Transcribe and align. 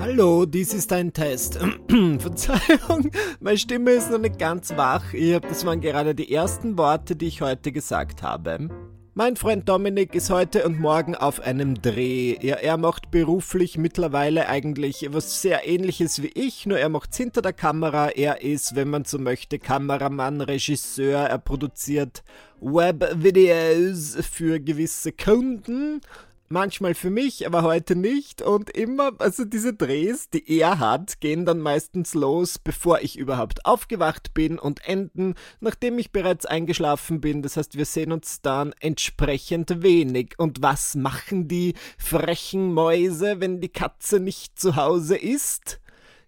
Hallo, 0.00 0.46
dies 0.46 0.74
ist 0.74 0.92
ein 0.92 1.12
Test. 1.12 1.58
Verzeihung, 2.18 3.10
meine 3.40 3.58
Stimme 3.58 3.90
ist 3.90 4.10
noch 4.10 4.18
nicht 4.18 4.38
ganz 4.38 4.76
wach. 4.76 5.04
Das 5.42 5.66
waren 5.66 5.80
gerade 5.80 6.14
die 6.14 6.32
ersten 6.32 6.78
Worte, 6.78 7.16
die 7.16 7.26
ich 7.26 7.42
heute 7.42 7.72
gesagt 7.72 8.22
habe. 8.22 8.68
Mein 9.14 9.34
Freund 9.34 9.68
Dominik 9.68 10.14
ist 10.14 10.30
heute 10.30 10.64
und 10.64 10.78
morgen 10.78 11.16
auf 11.16 11.40
einem 11.40 11.82
Dreh. 11.82 12.38
Ja, 12.40 12.54
er 12.54 12.76
macht 12.76 13.10
beruflich 13.10 13.76
mittlerweile 13.76 14.48
eigentlich 14.48 15.08
was 15.10 15.42
sehr 15.42 15.66
ähnliches 15.66 16.22
wie 16.22 16.28
ich, 16.28 16.66
nur 16.66 16.78
er 16.78 16.88
macht's 16.88 17.16
hinter 17.16 17.42
der 17.42 17.52
Kamera. 17.52 18.10
Er 18.10 18.42
ist, 18.42 18.76
wenn 18.76 18.90
man 18.90 19.04
so 19.04 19.18
möchte, 19.18 19.58
Kameramann, 19.58 20.40
Regisseur. 20.40 21.18
Er 21.18 21.38
produziert 21.38 22.22
Webvideos 22.60 24.18
für 24.30 24.60
gewisse 24.60 25.10
Kunden 25.10 26.00
manchmal 26.48 26.94
für 26.94 27.10
mich, 27.10 27.46
aber 27.46 27.62
heute 27.62 27.96
nicht. 27.96 28.42
Und 28.42 28.70
immer, 28.70 29.12
also 29.18 29.44
diese 29.44 29.74
Drehs, 29.74 30.30
die 30.30 30.58
er 30.58 30.78
hat, 30.78 31.20
gehen 31.20 31.44
dann 31.46 31.60
meistens 31.60 32.14
los, 32.14 32.58
bevor 32.58 33.00
ich 33.00 33.18
überhaupt 33.18 33.64
aufgewacht 33.64 34.34
bin 34.34 34.58
und 34.58 34.86
enden, 34.86 35.34
nachdem 35.60 35.98
ich 35.98 36.12
bereits 36.12 36.46
eingeschlafen 36.46 37.20
bin. 37.20 37.42
Das 37.42 37.56
heißt, 37.56 37.76
wir 37.76 37.84
sehen 37.84 38.12
uns 38.12 38.42
dann 38.42 38.74
entsprechend 38.80 39.82
wenig. 39.82 40.34
Und 40.38 40.62
was 40.62 40.94
machen 40.94 41.48
die 41.48 41.74
frechen 41.98 42.72
Mäuse, 42.72 43.40
wenn 43.40 43.60
die 43.60 43.68
Katze 43.68 44.20
nicht 44.20 44.58
zu 44.58 44.76
Hause 44.76 45.16
ist? 45.16 45.80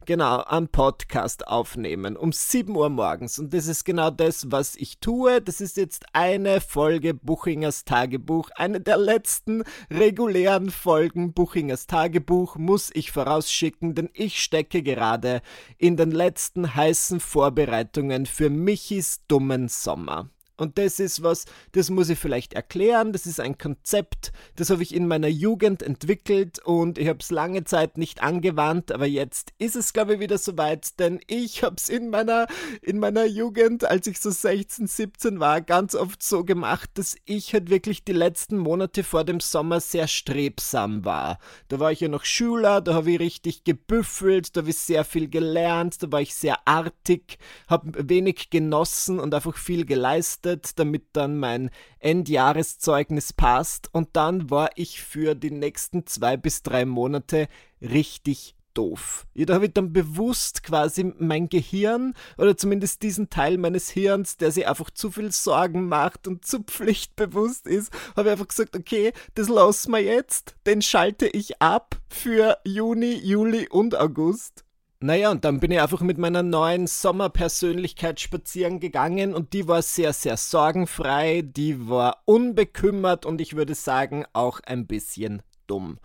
Genau, 0.07 0.43
am 0.43 0.69
Podcast 0.69 1.47
aufnehmen 1.47 2.17
um 2.17 2.33
7 2.33 2.75
Uhr 2.75 2.89
morgens. 2.89 3.39
Und 3.39 3.53
das 3.55 3.67
ist 3.67 3.85
genau 3.85 4.11
das, 4.11 4.51
was 4.51 4.77
ich 4.77 4.99
tue. 4.99 5.41
Das 5.41 5.61
ist 5.61 5.77
jetzt 5.77 6.07
eine 6.13 6.61
Folge 6.61 7.15
Buchingers 7.15 7.85
Tagebuch. 7.85 8.51
Eine 8.57 8.81
der 8.81 8.97
letzten 8.97 9.63
regulären 9.91 10.71
Folgen 10.71 11.33
Buchingers 11.33 11.87
Tagebuch 11.87 12.57
muss 12.57 12.91
ich 12.93 13.13
vorausschicken, 13.13 13.95
denn 13.95 14.11
ich 14.13 14.43
stecke 14.43 14.83
gerade 14.83 15.43
in 15.79 15.97
den 15.97 16.11
letzten 16.11 16.75
heißen 16.75 17.21
Vorbereitungen 17.21 18.27
für 18.27 18.51
Michis 18.51 19.21
dummen 19.29 19.69
Sommer. 19.69 20.31
Und 20.61 20.77
das 20.77 21.01
ist 21.01 21.23
was, 21.23 21.47
das 21.73 21.89
muss 21.89 22.11
ich 22.11 22.19
vielleicht 22.19 22.53
erklären. 22.53 23.15
Das 23.15 23.25
ist 23.25 23.41
ein 23.41 23.57
Konzept, 23.57 24.31
das 24.57 24.69
habe 24.69 24.83
ich 24.83 24.95
in 24.95 25.09
meiner 25.09 25.29
Jugend 25.29 25.83
entwickelt 25.83 26.59
und 26.59 26.99
ich 26.99 27.09
habe 27.09 27.21
es 27.21 27.31
lange 27.31 27.65
Zeit 27.65 27.97
nicht 27.97 28.23
angewandt, 28.23 28.93
aber 28.93 29.07
jetzt 29.07 29.55
ist 29.59 29.75
es, 29.75 29.95
glaube 29.95 30.15
ich, 30.15 30.21
wieder 30.21 30.37
soweit, 30.37 30.99
denn 31.01 31.19
ich 31.29 31.63
habe 31.63 31.77
es 31.79 31.89
in 31.89 32.11
meiner, 32.11 32.47
in 32.83 32.99
meiner 32.99 33.25
Jugend, 33.25 33.85
als 33.85 34.07
ich 34.07 34.21
so 34.21 34.31
16, 34.31 34.87
17 34.87 35.41
war, 35.41 35.63
ganz 35.63 35.95
oft 35.95 36.23
so 36.23 36.45
gemacht, 36.45 36.91
dass 36.95 37.17
ich 37.25 37.55
halt 37.55 37.71
wirklich 37.71 38.05
die 38.05 38.13
letzten 38.13 38.59
Monate 38.59 39.03
vor 39.03 39.25
dem 39.25 39.41
Sommer 39.41 39.81
sehr 39.81 40.09
strebsam 40.09 41.07
war. 41.07 41.39
Da 41.69 41.81
war 41.81 41.91
ich 41.91 42.01
ja 42.01 42.09
noch 42.09 42.27
Schüler, 42.27 42.83
da 42.83 42.93
habe 42.93 43.13
ich 43.13 43.21
richtig 43.21 43.65
gebüffelt, 43.65 44.55
da 44.55 44.61
habe 44.61 44.71
ich 44.71 44.77
sehr 44.77 45.05
viel 45.05 45.29
gelernt, 45.29 46.03
da 46.03 46.13
war 46.13 46.21
ich 46.21 46.35
sehr 46.35 46.59
artig, 46.67 47.39
habe 47.67 48.11
wenig 48.11 48.51
genossen 48.51 49.19
und 49.19 49.33
einfach 49.35 49.57
viel 49.57 49.87
geleistet 49.87 50.50
gearbeitet, 50.51 50.79
damit 50.79 51.05
dann 51.13 51.39
mein 51.39 51.71
Endjahreszeugnis 51.99 53.33
passt 53.33 53.93
und 53.93 54.09
dann 54.15 54.51
war 54.51 54.71
ich 54.77 55.03
für 55.03 55.35
die 55.35 55.51
nächsten 55.51 56.07
zwei 56.07 56.37
bis 56.37 56.63
drei 56.63 56.85
Monate 56.85 57.49
richtig 57.81 58.55
doof. 58.75 59.27
Ja, 59.35 59.47
da 59.47 59.55
habe 59.55 59.67
ich 59.67 59.73
dann 59.73 59.93
bewusst 59.93 60.63
quasi 60.63 61.13
mein 61.19 61.49
Gehirn 61.49 62.15
oder 62.39 62.57
zumindest 62.57 63.03
diesen 63.03 63.29
Teil 63.29 63.59
meines 63.59 63.91
Hirns, 63.91 64.37
der 64.37 64.53
sich 64.53 64.69
einfach 64.69 64.91
zu 64.91 65.11
viel 65.11 65.33
Sorgen 65.33 65.89
macht 65.89 66.29
und 66.29 66.47
zu 66.47 66.63
pflichtbewusst 66.63 67.67
ist, 67.67 67.93
habe 68.17 68.29
ich 68.29 68.33
einfach 68.33 68.49
gesagt, 68.49 68.77
okay, 68.77 69.13
das 69.35 69.49
lassen 69.49 69.91
wir 69.91 70.03
jetzt, 70.03 70.55
den 70.67 70.83
schalte 70.83 71.27
ich 71.27 71.61
ab 71.61 71.97
für 72.09 72.59
Juni, 72.65 73.15
Juli 73.15 73.69
und 73.69 73.97
August 73.97 74.65
naja, 75.03 75.31
und 75.31 75.47
dann 75.47 75.61
bin 75.61 75.71
ich 75.71 75.81
einfach 75.81 76.03
mit 76.03 76.19
meiner 76.19 76.43
neuen 76.43 76.87
Sommerpersönlichkeit 76.87 78.21
spazieren 78.21 78.81
gegangen 78.81 79.35
und 79.35 79.55
die 79.55 79.67
war 79.67 79.81
sehr, 79.81 80.13
sehr 80.13 80.37
sorgenfrei, 80.37 81.43
die 81.43 81.89
war 81.89 82.23
unbekümmert 82.27 83.25
und 83.25 83.41
ich 83.41 83.57
würde 83.57 83.75
sagen 83.75 84.27
auch 84.35 84.61
ein 84.61 84.87
bisschen 84.87 85.43
dumm. 85.67 85.99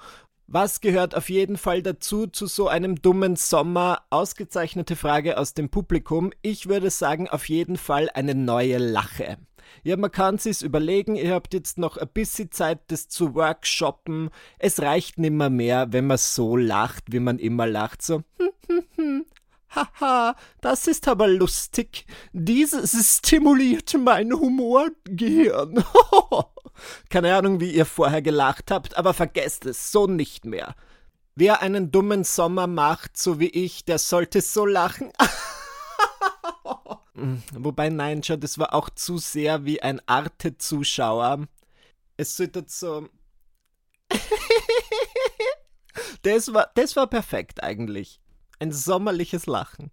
Was 0.48 0.80
gehört 0.80 1.16
auf 1.16 1.30
jeden 1.30 1.58
Fall 1.58 1.82
dazu 1.82 2.28
zu 2.28 2.46
so 2.46 2.70
einem 2.70 3.02
dummen 3.02 3.36
Sommer? 3.36 4.04
Ausgezeichnete 4.12 4.96
Frage 4.96 5.40
aus 5.40 5.56
dem 5.56 5.70
Publikum. 5.70 6.32
Ich 6.42 6.70
würde 6.70 6.92
sagen, 6.92 7.28
auf 7.28 7.50
jeden 7.50 7.78
Fall 7.78 8.10
eine 8.14 8.36
neue 8.36 8.78
Lache. 8.78 9.38
Ja, 9.84 9.98
man 9.98 10.12
kann 10.12 10.38
sich's 10.38 10.62
überlegen, 10.62 11.16
ihr 11.16 11.34
habt 11.34 11.54
jetzt 11.54 11.78
noch 11.78 11.98
ein 11.98 12.08
bisschen 12.14 12.52
Zeit, 12.52 12.80
das 12.88 13.08
zu 13.08 13.36
workshoppen. 13.36 14.30
Es 14.60 14.82
reicht 14.82 15.18
nimmer 15.18 15.50
mehr, 15.50 15.92
wenn 15.92 16.08
man 16.08 16.18
so 16.18 16.56
lacht, 16.56 17.06
wie 17.12 17.20
man 17.20 17.40
immer 17.40 17.68
lacht, 17.68 18.02
so. 18.02 18.24
Haha, 19.70 20.36
das 20.62 20.88
ist 20.88 21.08
aber 21.08 21.28
lustig. 21.28 22.06
Dieses 22.32 23.18
stimuliert 23.18 23.94
mein 24.00 24.32
Humorgehirn. 24.32 25.84
Keine 27.10 27.36
Ahnung, 27.36 27.60
wie 27.60 27.72
ihr 27.72 27.86
vorher 27.86 28.22
gelacht 28.22 28.72
habt, 28.72 28.98
aber 28.98 29.14
vergesst 29.14 29.66
es, 29.66 29.92
so 29.92 30.08
nicht 30.08 30.46
mehr. 30.46 30.76
Wer 31.36 31.62
einen 31.62 31.92
dummen 31.92 32.24
Sommer 32.24 32.68
macht, 32.68 33.18
so 33.18 33.40
wie 33.40 33.50
ich, 33.50 33.84
der 33.86 34.00
sollte 34.00 34.42
so 34.42 34.66
lachen. 34.66 35.12
Hm, 37.16 37.42
wobei, 37.54 37.90
nein, 37.90 38.22
schau, 38.24 38.36
das 38.36 38.60
war 38.60 38.74
auch 38.74 38.90
zu 38.90 39.18
sehr 39.18 39.64
wie 39.64 39.82
ein 39.82 40.02
Arte-Zuschauer. 40.06 41.48
Es 42.18 42.36
sollte 42.36 42.66
so. 42.68 43.08
das, 46.24 46.54
war, 46.54 46.70
das 46.76 46.98
war 46.98 47.08
perfekt 47.08 47.64
eigentlich. 47.64 48.20
Ein 48.66 48.72
sommerliches 48.72 49.46
Lachen. 49.46 49.92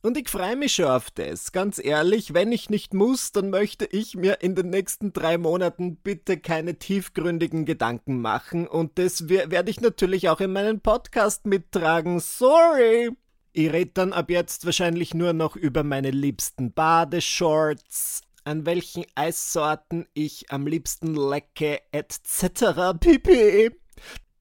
Und 0.00 0.16
ich 0.16 0.30
freue 0.30 0.56
mich 0.56 0.76
schon 0.76 0.86
auf 0.86 1.10
das. 1.10 1.52
Ganz 1.52 1.78
ehrlich, 1.78 2.32
wenn 2.32 2.50
ich 2.50 2.70
nicht 2.70 2.94
muss, 2.94 3.30
dann 3.30 3.50
möchte 3.50 3.84
ich 3.84 4.16
mir 4.16 4.40
in 4.40 4.54
den 4.54 4.70
nächsten 4.70 5.12
drei 5.12 5.36
Monaten 5.36 5.96
bitte 5.96 6.38
keine 6.38 6.78
tiefgründigen 6.78 7.66
Gedanken 7.66 8.22
machen. 8.22 8.66
Und 8.66 8.98
das 8.98 9.28
werde 9.28 9.70
ich 9.70 9.82
natürlich 9.82 10.30
auch 10.30 10.40
in 10.40 10.54
meinen 10.54 10.80
Podcast 10.80 11.44
mittragen. 11.44 12.18
Sorry! 12.20 13.10
Ich 13.52 13.70
rede 13.70 13.90
dann 13.92 14.14
ab 14.14 14.30
jetzt 14.30 14.64
wahrscheinlich 14.64 15.12
nur 15.12 15.34
noch 15.34 15.54
über 15.54 15.82
meine 15.84 16.10
liebsten 16.10 16.72
Badeshorts, 16.72 18.22
an 18.44 18.64
welchen 18.64 19.04
Eissorten 19.14 20.06
ich 20.14 20.50
am 20.50 20.66
liebsten 20.66 21.14
lecke, 21.16 21.82
etc. 21.92 22.98
pp. 22.98 23.72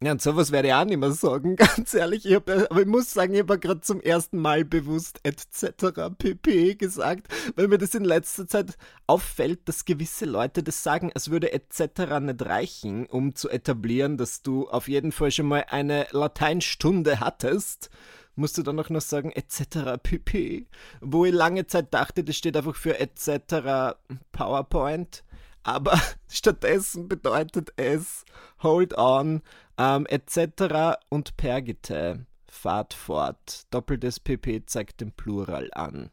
Ja, 0.06 0.12
und 0.12 0.22
sowas 0.22 0.52
werde 0.52 0.68
ich 0.68 0.74
auch 0.76 0.86
nicht 0.86 1.00
mehr 1.00 1.14
sagen, 1.14 1.56
ganz 1.56 1.96
ehrlich. 1.96 2.28
Ich 2.28 2.36
hab, 2.36 2.48
aber 2.48 2.80
ich 2.80 2.86
muss 2.86 3.12
sagen, 3.12 3.34
ich 3.34 3.40
habe 3.40 3.58
gerade 3.58 3.82
zum 3.82 4.00
ersten 4.00 4.38
Mal 4.38 4.64
bewusst 4.64 5.20
etc. 5.24 6.12
pp. 6.16 6.76
gesagt, 6.76 7.26
weil 7.56 7.68
mir 7.68 7.80
das 7.80 7.96
in 7.96 8.06
letzter 8.06 8.48
Zeit 8.48 8.78
auffällt, 9.08 9.68
dass 9.68 9.84
gewisse 9.84 10.26
Leute 10.26 10.62
das 10.62 10.84
sagen, 10.84 11.10
als 11.16 11.32
würde 11.32 11.54
etc. 11.54 12.20
nicht 12.22 12.46
reichen, 12.46 13.08
um 13.08 13.34
zu 13.34 13.50
etablieren, 13.50 14.16
dass 14.16 14.44
du 14.44 14.70
auf 14.70 14.88
jeden 14.88 15.12
Fall 15.12 15.32
schon 15.32 15.48
mal 15.48 15.66
eine 15.70 16.06
Lateinstunde 16.12 17.20
hattest 17.20 17.90
musst 18.38 18.58
du 18.58 18.64
dann 18.64 18.80
auch 18.80 18.90
noch 18.90 19.02
sagen 19.02 19.32
etc. 19.32 19.98
pp. 20.04 20.68
Wo 21.02 21.26
ich 21.26 21.34
lange 21.34 21.66
Zeit 21.66 21.92
dachte, 21.96 22.24
das 22.24 22.36
steht 22.36 22.56
einfach 22.56 22.76
für 22.76 23.00
etc. 23.00 23.96
PowerPoint. 24.34 25.24
Aber 25.66 26.00
stattdessen 26.30 27.08
bedeutet 27.08 27.74
es 27.76 28.24
Hold 28.62 28.98
on 28.98 29.42
ähm, 29.78 30.06
etc. 30.08 30.98
und 31.10 31.38
Pergite. 31.38 32.26
Fahrt 32.48 32.94
fort. 32.94 33.66
Doppeltes 33.72 34.20
pp 34.20 34.66
zeigt 34.66 35.02
den 35.02 35.12
Plural 35.12 35.70
an. 35.74 36.10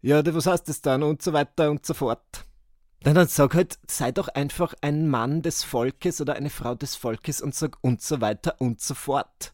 Ja, 0.00 0.22
was 0.34 0.46
heißt 0.46 0.68
das 0.68 0.80
dann? 0.80 1.02
Und 1.02 1.22
so 1.22 1.32
weiter 1.32 1.70
und 1.70 1.84
so 1.86 1.94
fort. 1.94 2.44
Dann, 3.02 3.14
dann 3.14 3.28
sag 3.28 3.54
halt, 3.54 3.78
sei 3.86 4.12
doch 4.12 4.28
einfach 4.28 4.74
ein 4.80 5.08
Mann 5.08 5.42
des 5.42 5.64
Volkes 5.64 6.20
oder 6.20 6.34
eine 6.34 6.50
Frau 6.50 6.74
des 6.74 6.96
Volkes 6.96 7.40
und 7.40 7.54
sag 7.54 7.76
und 7.82 8.00
so 8.00 8.20
weiter 8.20 8.56
und 8.60 8.80
so 8.80 8.94
fort 8.94 9.52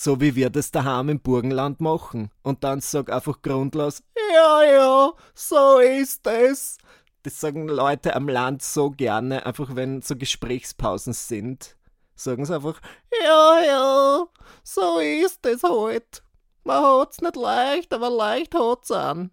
so 0.00 0.20
wie 0.20 0.36
wir 0.36 0.48
das 0.48 0.70
daheim 0.70 1.08
im 1.08 1.20
Burgenland 1.20 1.80
machen. 1.80 2.30
Und 2.42 2.62
dann 2.62 2.80
sag 2.80 3.10
einfach 3.10 3.42
grundlos, 3.42 4.04
ja, 4.32 4.62
ja, 4.62 5.12
so 5.34 5.80
ist 5.80 6.24
es. 6.26 6.78
Das 7.22 7.40
sagen 7.40 7.68
Leute 7.68 8.14
am 8.14 8.28
Land 8.28 8.62
so 8.62 8.90
gerne, 8.90 9.44
einfach 9.44 9.74
wenn 9.74 10.02
so 10.02 10.16
Gesprächspausen 10.16 11.12
sind. 11.12 11.76
Sagen 12.14 12.44
sie 12.44 12.54
einfach, 12.54 12.80
ja, 13.22 13.60
ja, 13.60 14.26
so 14.62 14.98
ist 14.98 15.44
es 15.46 15.62
halt. 15.62 16.22
Man 16.64 16.82
hat's 16.82 17.20
nicht 17.20 17.36
leicht, 17.36 17.92
aber 17.94 18.10
leicht 18.10 18.54
hat's 18.54 18.90
an. 18.90 19.30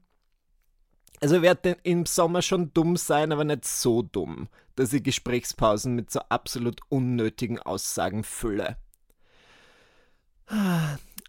Also 1.21 1.41
werde 1.41 1.77
im 1.83 2.05
Sommer 2.05 2.41
schon 2.41 2.73
dumm 2.73 2.97
sein, 2.97 3.31
aber 3.31 3.43
nicht 3.43 3.65
so 3.65 4.01
dumm, 4.01 4.49
dass 4.75 4.93
ich 4.93 5.03
Gesprächspausen 5.03 5.95
mit 5.95 6.11
so 6.11 6.19
absolut 6.29 6.81
unnötigen 6.89 7.59
Aussagen 7.59 8.23
fülle. 8.23 8.77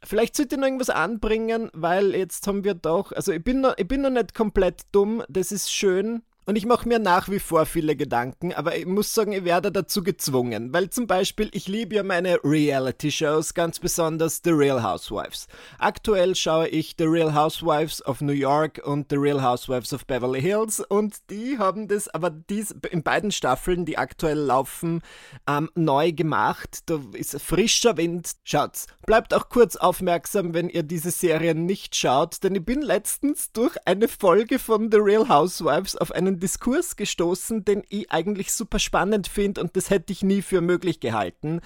Vielleicht 0.03 0.37
sollte 0.37 0.57
ich 0.57 0.61
noch 0.61 0.67
irgendwas 0.67 0.91
anbringen, 0.91 1.71
weil 1.73 2.15
jetzt 2.15 2.47
haben 2.47 2.65
wir 2.65 2.75
doch, 2.75 3.13
also 3.13 3.33
ich 3.33 3.43
bin 3.43 3.61
noch, 3.61 3.75
ich 3.79 3.89
bin 3.89 4.03
noch 4.03 4.11
nicht 4.11 4.35
komplett 4.35 4.83
dumm, 4.93 5.23
das 5.29 5.53
ist 5.53 5.73
schön, 5.73 6.23
Und 6.49 6.55
ich 6.55 6.65
mache 6.65 6.89
mir 6.89 7.01
nach 7.01 7.29
wie 7.29 7.41
vor 7.41 7.67
viele 7.67 7.97
Gedanken, 7.97 8.53
aber 8.53 8.77
ich 8.77 8.87
muss 8.87 9.13
sagen, 9.13 9.33
ich 9.33 9.43
werde 9.43 9.73
dazu 9.73 10.05
gezwungen. 10.05 10.73
Weil 10.73 10.91
zum 10.91 11.09
Beispiel, 11.09 11.51
ich 11.53 11.67
liebe 11.67 11.97
ja 11.97 12.05
meine 12.05 12.39
Reality-Shows, 12.45 13.53
ganz 13.53 13.81
besonders 13.81 14.43
The 14.45 14.53
Real 14.53 14.81
Housewives. 14.81 15.49
Aktuell 15.81 16.37
schaue 16.37 16.69
ich 16.69 16.95
The 16.99 17.05
Real 17.07 17.35
Housewives 17.35 18.07
of 18.07 18.21
New 18.21 18.33
York 18.33 18.81
und 18.85 19.07
The 19.11 19.17
Real 19.17 19.43
Housewives 19.43 19.93
of 19.93 20.07
Beverly 20.07 20.41
Hills 20.41 20.79
und 20.79 21.17
die 21.31 21.59
haben 21.59 21.89
das 21.89 22.07
aber 22.07 22.31
dies 22.31 22.73
in 22.93 23.03
beiden 23.03 23.33
Staffeln, 23.33 23.85
die 23.85 23.99
aktuell 23.99 24.39
laufen, 24.39 25.03
ähm, 25.49 25.69
neu 25.75 26.13
gemacht. 26.13 26.79
Da 26.87 27.01
ist 27.15 27.43
frischer 27.43 27.97
Wind. 27.97 28.37
Schaut's. 28.45 28.87
Bleibt 29.05 29.35
auch 29.35 29.49
kurz 29.49 29.75
aufmerksam, 29.75 30.55
wenn 30.55 30.69
ihr 30.69 30.85
diese 30.85 31.11
Serien 31.11 31.67
nicht 31.67 31.97
schaut, 31.97 32.45
denn 32.45 32.55
ich 32.55 32.65
bin 32.65 32.83
letztens 32.83 33.51
durch 33.51 33.75
eine 33.85 34.07
Folge 34.07 34.61
von 34.61 34.93
The 34.93 34.99
Real 34.99 35.29
Housewives 35.29 35.97
auf 35.97 36.13
einen 36.13 36.36
Diskurs 36.39 36.97
gestoßen, 36.97 37.65
den 37.65 37.83
ich 37.89 38.11
eigentlich 38.11 38.53
super 38.53 38.79
spannend 38.79 39.29
finde 39.29 39.61
und 39.61 39.77
das 39.77 39.91
hätte 39.91 40.13
ich 40.13 40.23
nie 40.23 40.43
für 40.43 40.61
möglich 40.61 41.01
gehalten. 41.01 41.61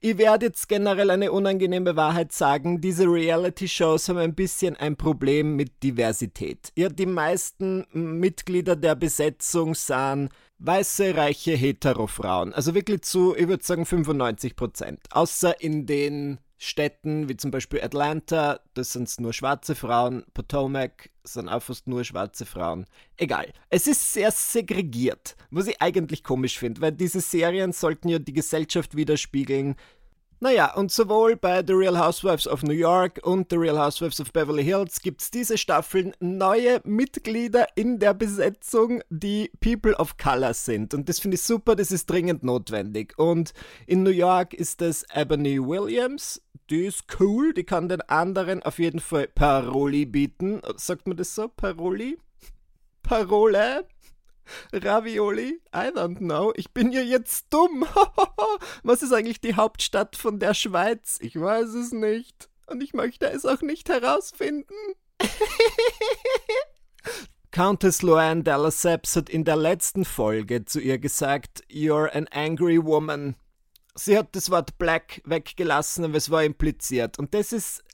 Ich 0.00 0.18
werde 0.18 0.46
jetzt 0.46 0.68
generell 0.68 1.10
eine 1.10 1.32
unangenehme 1.32 1.96
Wahrheit 1.96 2.32
sagen. 2.32 2.80
Diese 2.80 3.04
Reality-Shows 3.04 4.08
haben 4.08 4.18
ein 4.18 4.34
bisschen 4.34 4.76
ein 4.76 4.96
Problem 4.96 5.56
mit 5.56 5.82
Diversität. 5.82 6.72
Ja, 6.76 6.88
die 6.88 7.06
meisten 7.06 7.86
Mitglieder 7.92 8.76
der 8.76 8.94
Besetzung 8.94 9.74
sahen 9.74 10.28
weiße, 10.58 11.16
reiche, 11.16 11.52
hetero 11.52 12.06
Frauen. 12.06 12.52
Also 12.52 12.74
wirklich 12.74 13.02
zu, 13.02 13.34
ich 13.36 13.48
würde 13.48 13.64
sagen, 13.64 13.86
95 13.86 14.56
Prozent. 14.56 15.00
Außer 15.10 15.60
in 15.60 15.86
den 15.86 16.38
Städten 16.64 17.28
wie 17.28 17.36
zum 17.36 17.50
Beispiel 17.50 17.82
Atlanta, 17.82 18.60
das 18.74 18.92
sind 18.92 19.20
nur 19.20 19.32
schwarze 19.32 19.74
Frauen, 19.74 20.24
Potomac 20.34 21.10
sind 21.22 21.48
auch 21.48 21.62
fast 21.62 21.86
nur 21.86 22.04
schwarze 22.04 22.46
Frauen. 22.46 22.86
Egal. 23.16 23.52
Es 23.70 23.86
ist 23.86 24.12
sehr 24.12 24.30
segregiert, 24.30 25.36
was 25.50 25.66
ich 25.66 25.80
eigentlich 25.80 26.22
komisch 26.22 26.58
finde, 26.58 26.80
weil 26.80 26.92
diese 26.92 27.20
Serien 27.20 27.72
sollten 27.72 28.08
ja 28.08 28.18
die 28.18 28.32
Gesellschaft 28.32 28.96
widerspiegeln, 28.96 29.76
naja, 30.44 30.74
und 30.74 30.92
sowohl 30.92 31.36
bei 31.36 31.64
The 31.66 31.72
Real 31.72 31.98
Housewives 31.98 32.46
of 32.46 32.62
New 32.62 32.74
York 32.74 33.18
und 33.22 33.48
The 33.48 33.56
Real 33.56 33.78
Housewives 33.78 34.20
of 34.20 34.30
Beverly 34.30 34.62
Hills 34.62 35.00
gibt 35.00 35.22
es 35.22 35.30
diese 35.30 35.56
Staffeln 35.56 36.12
neue 36.20 36.82
Mitglieder 36.84 37.66
in 37.76 37.98
der 37.98 38.12
Besetzung, 38.12 39.00
die 39.08 39.50
People 39.60 39.96
of 39.96 40.18
Color 40.18 40.52
sind. 40.52 40.92
Und 40.92 41.08
das 41.08 41.18
finde 41.18 41.36
ich 41.36 41.42
super, 41.42 41.76
das 41.76 41.90
ist 41.90 42.10
dringend 42.10 42.42
notwendig. 42.42 43.18
Und 43.18 43.54
in 43.86 44.02
New 44.02 44.10
York 44.10 44.52
ist 44.52 44.82
es 44.82 45.06
Ebony 45.14 45.58
Williams, 45.58 46.42
die 46.70 46.86
ist 46.86 47.04
cool, 47.20 47.52
die 47.52 47.64
kann 47.64 47.88
den 47.88 48.00
anderen 48.02 48.62
auf 48.62 48.78
jeden 48.78 49.00
Fall 49.00 49.28
Paroli 49.28 50.06
bieten. 50.06 50.62
Sagt 50.76 51.06
man 51.06 51.16
das 51.16 51.34
so? 51.34 51.48
Paroli? 51.48 52.18
Parole? 53.02 53.86
Ravioli? 54.72 55.60
I 55.74 55.90
don't 55.94 56.18
know. 56.18 56.52
Ich 56.56 56.72
bin 56.72 56.92
ja 56.92 57.00
jetzt 57.00 57.46
dumm. 57.50 57.84
Was 58.82 59.02
ist 59.02 59.12
eigentlich 59.12 59.40
die 59.40 59.54
Hauptstadt 59.54 60.16
von 60.16 60.38
der 60.38 60.54
Schweiz? 60.54 61.18
Ich 61.20 61.38
weiß 61.38 61.70
es 61.74 61.92
nicht. 61.92 62.48
Und 62.66 62.82
ich 62.82 62.94
möchte 62.94 63.26
es 63.26 63.44
auch 63.44 63.60
nicht 63.62 63.88
herausfinden. 63.88 64.74
Countess 67.50 68.02
Luann 68.02 68.42
Dellaseps 68.42 69.16
hat 69.16 69.28
in 69.28 69.44
der 69.44 69.56
letzten 69.56 70.04
Folge 70.04 70.64
zu 70.64 70.80
ihr 70.80 70.98
gesagt, 70.98 71.62
You're 71.70 72.10
an 72.10 72.26
angry 72.28 72.82
woman. 72.82 73.36
Sie 73.96 74.18
hat 74.18 74.34
das 74.34 74.50
Wort 74.50 74.76
black 74.78 75.22
weggelassen, 75.24 76.04
aber 76.04 76.16
es 76.16 76.30
war 76.30 76.42
impliziert. 76.42 77.18
Und 77.18 77.32
das 77.32 77.52
ist 77.52 77.84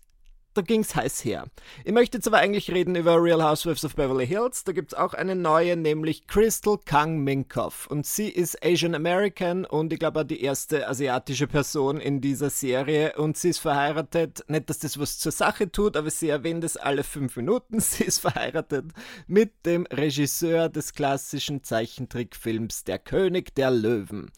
da 0.55 0.63
ging's 0.63 0.95
heiß 0.95 1.25
her. 1.25 1.47
Ich 1.85 1.93
möchte 1.93 2.19
jetzt 2.19 2.27
aber 2.27 2.39
eigentlich 2.39 2.71
reden 2.71 2.97
über 2.97 3.23
Real 3.23 3.43
Housewives 3.43 3.85
of 3.85 3.95
Beverly 3.95 4.27
Hills. 4.27 4.65
Da 4.65 4.73
gibt's 4.73 4.95
auch 4.95 5.15
eine 5.15 5.37
neue, 5.37 5.77
nämlich 5.77 6.27
Crystal 6.27 6.77
Kang 6.85 7.19
Minkoff. 7.19 7.87
Und 7.87 8.05
sie 8.05 8.29
ist 8.29 8.65
Asian 8.65 8.95
American 8.95 9.65
und 9.65 9.93
ich 9.93 9.99
glaube 9.99 10.21
auch 10.21 10.25
die 10.25 10.43
erste 10.43 10.89
asiatische 10.89 11.47
Person 11.47 12.01
in 12.01 12.21
dieser 12.21 12.51
Serie. 12.51 13.17
Und 13.17 13.37
sie 13.37 13.51
ist 13.51 13.59
verheiratet, 13.59 14.45
nicht, 14.49 14.69
dass 14.69 14.81
das 14.81 14.99
was 14.99 15.19
zur 15.19 15.33
Sache 15.33 15.71
tut, 15.71 15.97
aber 15.97 16.11
sie 16.11 16.29
erwähnt 16.29 16.65
es 16.65 16.77
alle 16.77 17.05
fünf 17.05 17.37
Minuten. 17.37 17.81
Sie 17.91 18.05
ist 18.05 18.21
verheiratet 18.21 18.87
mit 19.27 19.67
dem 19.67 19.87
Regisseur 19.87 20.69
des 20.69 20.93
klassischen 20.93 21.65
Zeichentrickfilms 21.65 22.85
Der 22.85 22.99
König 22.99 23.55
der 23.55 23.71
Löwen. 23.71 24.31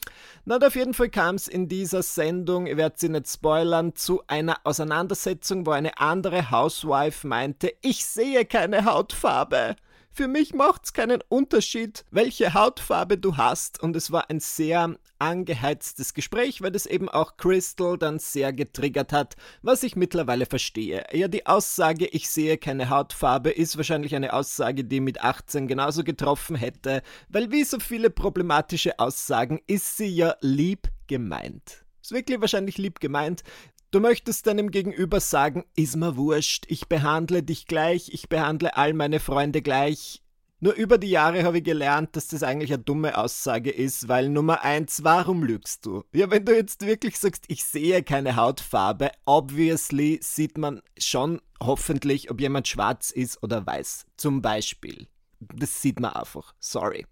Na, 0.44 0.59
auf 0.59 0.75
jeden 0.75 0.94
Fall 0.94 1.11
kam 1.11 1.37
es 1.37 1.49
in 1.49 1.69
dieser 1.69 2.03
Sendung, 2.03 2.67
ich 2.67 2.76
werde 2.76 2.97
sie 2.99 3.09
nicht 3.09 3.29
spoilern, 3.29 3.94
zu 3.94 4.23
einer 4.26 4.59
Auseinandersetzung, 4.64 5.67
wo 5.67 5.70
eine 5.70 6.00
andere 6.02 6.50
Housewife 6.50 7.26
meinte, 7.26 7.72
ich 7.81 8.04
sehe 8.04 8.44
keine 8.44 8.84
Hautfarbe. 8.84 9.76
Für 10.10 10.28
mich 10.28 10.52
macht's 10.52 10.93
keinen 10.93 11.22
Unterschied, 11.28 12.04
welche 12.10 12.52
Hautfarbe 12.52 13.16
du 13.16 13.38
hast. 13.38 13.82
Und 13.82 13.96
es 13.96 14.10
war 14.10 14.28
ein 14.28 14.40
sehr 14.40 14.96
angeheiztes 15.19 16.12
Gespräch, 16.12 16.60
weil 16.60 16.72
das 16.72 16.84
eben 16.84 17.08
auch 17.08 17.38
Crystal 17.38 17.96
dann 17.96 18.19
sehr 18.19 18.52
getriggert 18.52 19.12
hat, 19.12 19.37
was 19.62 19.84
ich 19.84 19.96
mittlerweile 19.96 20.44
verstehe. 20.44 21.06
Ja, 21.12 21.28
die 21.28 21.46
Aussage, 21.46 22.06
ich 22.08 22.28
sehe 22.28 22.58
keine 22.58 22.90
Hautfarbe, 22.90 23.50
ist 23.50 23.76
wahrscheinlich 23.76 24.14
eine 24.14 24.34
Aussage, 24.34 24.84
die 24.84 25.00
mit 25.00 25.22
18 25.22 25.66
genauso 25.66 26.04
getroffen 26.04 26.56
hätte, 26.56 27.02
weil 27.28 27.50
wie 27.52 27.64
so 27.64 27.78
viele 27.78 28.10
problematische 28.10 28.99
Aussagen 28.99 29.60
ist 29.66 29.96
sie 29.96 30.08
ja 30.08 30.34
lieb 30.40 30.88
gemeint. 31.06 31.87
Ist 32.02 32.10
wirklich 32.10 32.40
wahrscheinlich 32.40 32.78
lieb 32.78 32.99
gemeint. 32.99 33.44
Du 33.93 34.00
möchtest 34.00 34.47
deinem 34.47 34.71
Gegenüber 34.71 35.21
sagen, 35.21 35.67
ist 35.77 35.97
mir 35.97 36.17
wurscht, 36.17 36.65
ich 36.69 36.89
behandle 36.89 37.43
dich 37.43 37.67
gleich, 37.67 38.09
ich 38.15 38.31
behandle 38.31 38.75
all 38.75 38.94
meine 38.94 39.21
Freunde 39.21 39.61
gleich. 39.61 40.23
Nur 40.61 40.73
über 40.73 40.97
die 40.97 41.11
Jahre 41.11 41.43
habe 41.43 41.59
ich 41.59 41.65
gelernt, 41.65 42.17
dass 42.17 42.29
das 42.29 42.43
eigentlich 42.43 42.73
eine 42.73 42.83
dumme 42.83 43.19
Aussage 43.19 43.71
ist, 43.71 44.09
weil 44.09 44.31
Nummer 44.31 44.62
eins, 44.62 45.05
warum 45.05 45.44
lügst 45.44 45.85
du? 45.85 46.05
Ja, 46.15 46.31
wenn 46.31 46.47
du 46.47 46.56
jetzt 46.56 46.87
wirklich 46.87 47.19
sagst, 47.19 47.44
ich 47.49 47.65
sehe 47.65 48.03
keine 48.03 48.37
Hautfarbe, 48.37 49.11
obviously 49.27 50.19
sieht 50.23 50.56
man 50.56 50.81
schon 50.97 51.43
hoffentlich, 51.62 52.31
ob 52.31 52.41
jemand 52.41 52.69
schwarz 52.69 53.11
ist 53.11 53.43
oder 53.43 53.67
weiß. 53.67 54.06
Zum 54.17 54.41
Beispiel. 54.41 55.06
Das 55.38 55.83
sieht 55.83 56.00
man 56.00 56.15
einfach. 56.15 56.55
Sorry. 56.61 57.05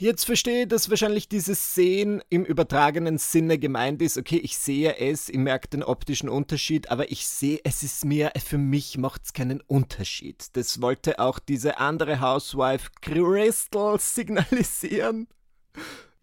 Jetzt 0.00 0.24
verstehe, 0.24 0.66
dass 0.66 0.88
wahrscheinlich 0.88 1.28
dieses 1.28 1.74
Sehen 1.74 2.22
im 2.30 2.42
übertragenen 2.42 3.18
Sinne 3.18 3.58
gemeint 3.58 4.00
ist. 4.00 4.16
Okay, 4.16 4.38
ich 4.38 4.56
sehe 4.56 4.96
es, 4.96 5.28
ich 5.28 5.36
merke 5.36 5.68
den 5.68 5.82
optischen 5.82 6.30
Unterschied, 6.30 6.90
aber 6.90 7.10
ich 7.10 7.28
sehe, 7.28 7.60
es 7.64 7.82
ist 7.82 8.06
mir, 8.06 8.32
für 8.42 8.56
mich 8.56 8.96
macht 8.96 9.26
es 9.26 9.34
keinen 9.34 9.60
Unterschied. 9.60 10.56
Das 10.56 10.80
wollte 10.80 11.18
auch 11.18 11.38
diese 11.38 11.76
andere 11.76 12.22
Housewife 12.22 12.88
Crystal 13.02 14.00
signalisieren. 14.00 15.28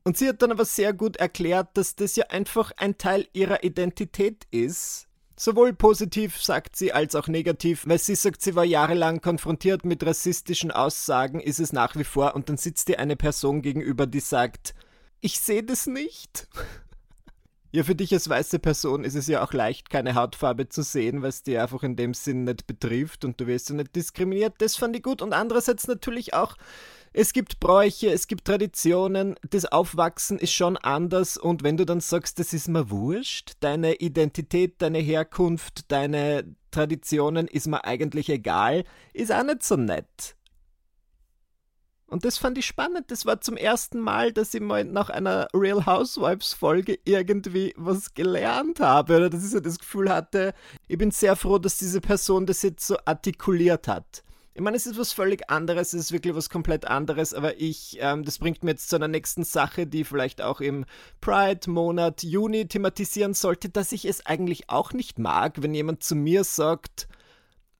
Und 0.03 0.17
sie 0.17 0.27
hat 0.29 0.41
dann 0.41 0.51
aber 0.51 0.65
sehr 0.65 0.93
gut 0.93 1.17
erklärt, 1.17 1.77
dass 1.77 1.95
das 1.95 2.15
ja 2.15 2.25
einfach 2.29 2.71
ein 2.77 2.97
Teil 2.97 3.27
ihrer 3.31 3.63
Identität 3.63 4.47
ist 4.49 5.06
Sowohl 5.39 5.73
positiv, 5.73 6.41
sagt 6.43 6.75
sie, 6.75 6.93
als 6.93 7.13
auch 7.13 7.27
negativ, 7.27 7.85
weil 7.85 7.99
sie 7.99 8.15
sagt, 8.15 8.41
sie 8.41 8.55
war 8.55 8.65
jahrelang 8.65 9.21
konfrontiert 9.21 9.85
mit 9.85 10.03
rassistischen 10.03 10.71
Aussagen, 10.71 11.39
ist 11.39 11.59
es 11.59 11.71
nach 11.71 11.95
wie 11.95 12.03
vor, 12.03 12.33
und 12.33 12.49
dann 12.49 12.57
sitzt 12.57 12.87
dir 12.87 12.99
eine 12.99 13.15
Person 13.15 13.61
gegenüber, 13.61 14.07
die 14.07 14.19
sagt, 14.19 14.73
ich 15.21 15.39
sehe 15.39 15.63
das 15.63 15.87
nicht. 15.87 16.47
Ja, 17.73 17.83
für 17.83 17.95
dich 17.95 18.13
als 18.13 18.29
weiße 18.29 18.59
Person 18.59 19.03
ist 19.03 19.15
es 19.15 19.27
ja 19.27 19.43
auch 19.43 19.51
leicht, 19.51 19.89
keine 19.89 20.15
Hautfarbe 20.15 20.69
zu 20.69 20.83
sehen, 20.83 21.21
weil 21.21 21.29
es 21.29 21.43
dir 21.43 21.61
einfach 21.61 21.83
in 21.83 21.97
dem 21.97 22.13
Sinn 22.13 22.45
nicht 22.45 22.65
betrifft 22.65 23.25
und 23.25 23.41
du 23.41 23.45
wirst 23.45 23.69
ja 23.69 23.75
nicht 23.75 23.93
diskriminiert. 23.93 24.55
Das 24.59 24.77
fand 24.77 24.95
ich 24.95 25.03
gut. 25.03 25.21
Und 25.21 25.33
andererseits 25.33 25.85
natürlich 25.85 26.33
auch 26.33 26.55
es 27.19 27.33
gibt 27.33 27.59
Bräuche, 27.59 28.11
es 28.11 28.27
gibt 28.27 28.45
Traditionen, 28.45 29.33
das 29.49 29.65
Aufwachsen 29.65 30.37
ist 30.37 30.53
schon 30.53 30.77
anders 30.77 31.35
und 31.35 31.63
wenn 31.63 31.75
du 31.75 31.83
dann 31.83 31.99
sagst, 31.99 32.37
das 32.37 32.53
ist 32.53 32.67
mir 32.67 32.91
wurscht, 32.91 33.53
deine 33.59 33.95
Identität, 33.95 34.75
deine 34.83 34.99
Herkunft, 34.99 35.91
deine 35.91 36.55
Traditionen 36.69 37.47
ist 37.47 37.65
mir 37.65 37.83
eigentlich 37.85 38.29
egal, 38.29 38.83
ist 39.13 39.31
auch 39.31 39.43
nicht 39.43 39.63
so 39.63 39.77
nett. 39.77 40.35
Und 42.05 42.23
das 42.23 42.37
fand 42.37 42.59
ich 42.59 42.67
spannend. 42.67 43.09
Das 43.09 43.25
war 43.25 43.41
zum 43.41 43.57
ersten 43.57 43.99
Mal, 43.99 44.31
dass 44.31 44.53
ich 44.53 44.61
mal 44.61 44.85
nach 44.85 45.09
einer 45.09 45.47
Real 45.55 45.87
Housewives 45.87 46.53
Folge 46.53 46.99
irgendwie 47.03 47.73
was 47.77 48.13
gelernt 48.13 48.79
habe 48.79 49.17
oder 49.17 49.29
dass 49.31 49.43
ich 49.43 49.49
so 49.49 49.59
das 49.59 49.79
Gefühl 49.79 50.13
hatte, 50.13 50.53
ich 50.87 50.99
bin 50.99 51.09
sehr 51.09 51.35
froh, 51.35 51.57
dass 51.57 51.79
diese 51.79 51.99
Person 51.99 52.45
das 52.45 52.61
jetzt 52.61 52.85
so 52.85 52.95
artikuliert 53.05 53.87
hat. 53.87 54.23
Ich 54.57 54.63
meine, 54.63 54.75
es 54.75 54.87
ist 54.87 54.97
was 54.97 55.13
völlig 55.13 55.51
anderes, 55.51 55.93
es 55.93 56.05
ist 56.05 56.11
wirklich 56.11 56.33
was 56.33 56.49
komplett 56.49 56.85
anderes, 56.85 57.35
aber 57.35 57.61
ich, 57.61 57.99
ähm, 58.01 58.23
das 58.23 58.39
bringt 58.39 58.63
mir 58.63 58.71
jetzt 58.71 58.89
zu 58.89 58.95
einer 58.95 59.07
nächsten 59.07 59.43
Sache, 59.43 59.85
die 59.85 60.03
vielleicht 60.03 60.41
auch 60.41 60.61
im 60.61 60.85
Pride-Monat 61.21 62.23
Juni 62.23 62.67
thematisieren 62.67 63.35
sollte, 63.35 63.69
dass 63.69 63.91
ich 63.91 64.05
es 64.05 64.25
eigentlich 64.25 64.67
auch 64.67 64.93
nicht 64.93 65.19
mag, 65.19 65.61
wenn 65.61 65.75
jemand 65.75 66.01
zu 66.01 66.15
mir 66.15 66.43
sagt, 66.43 67.07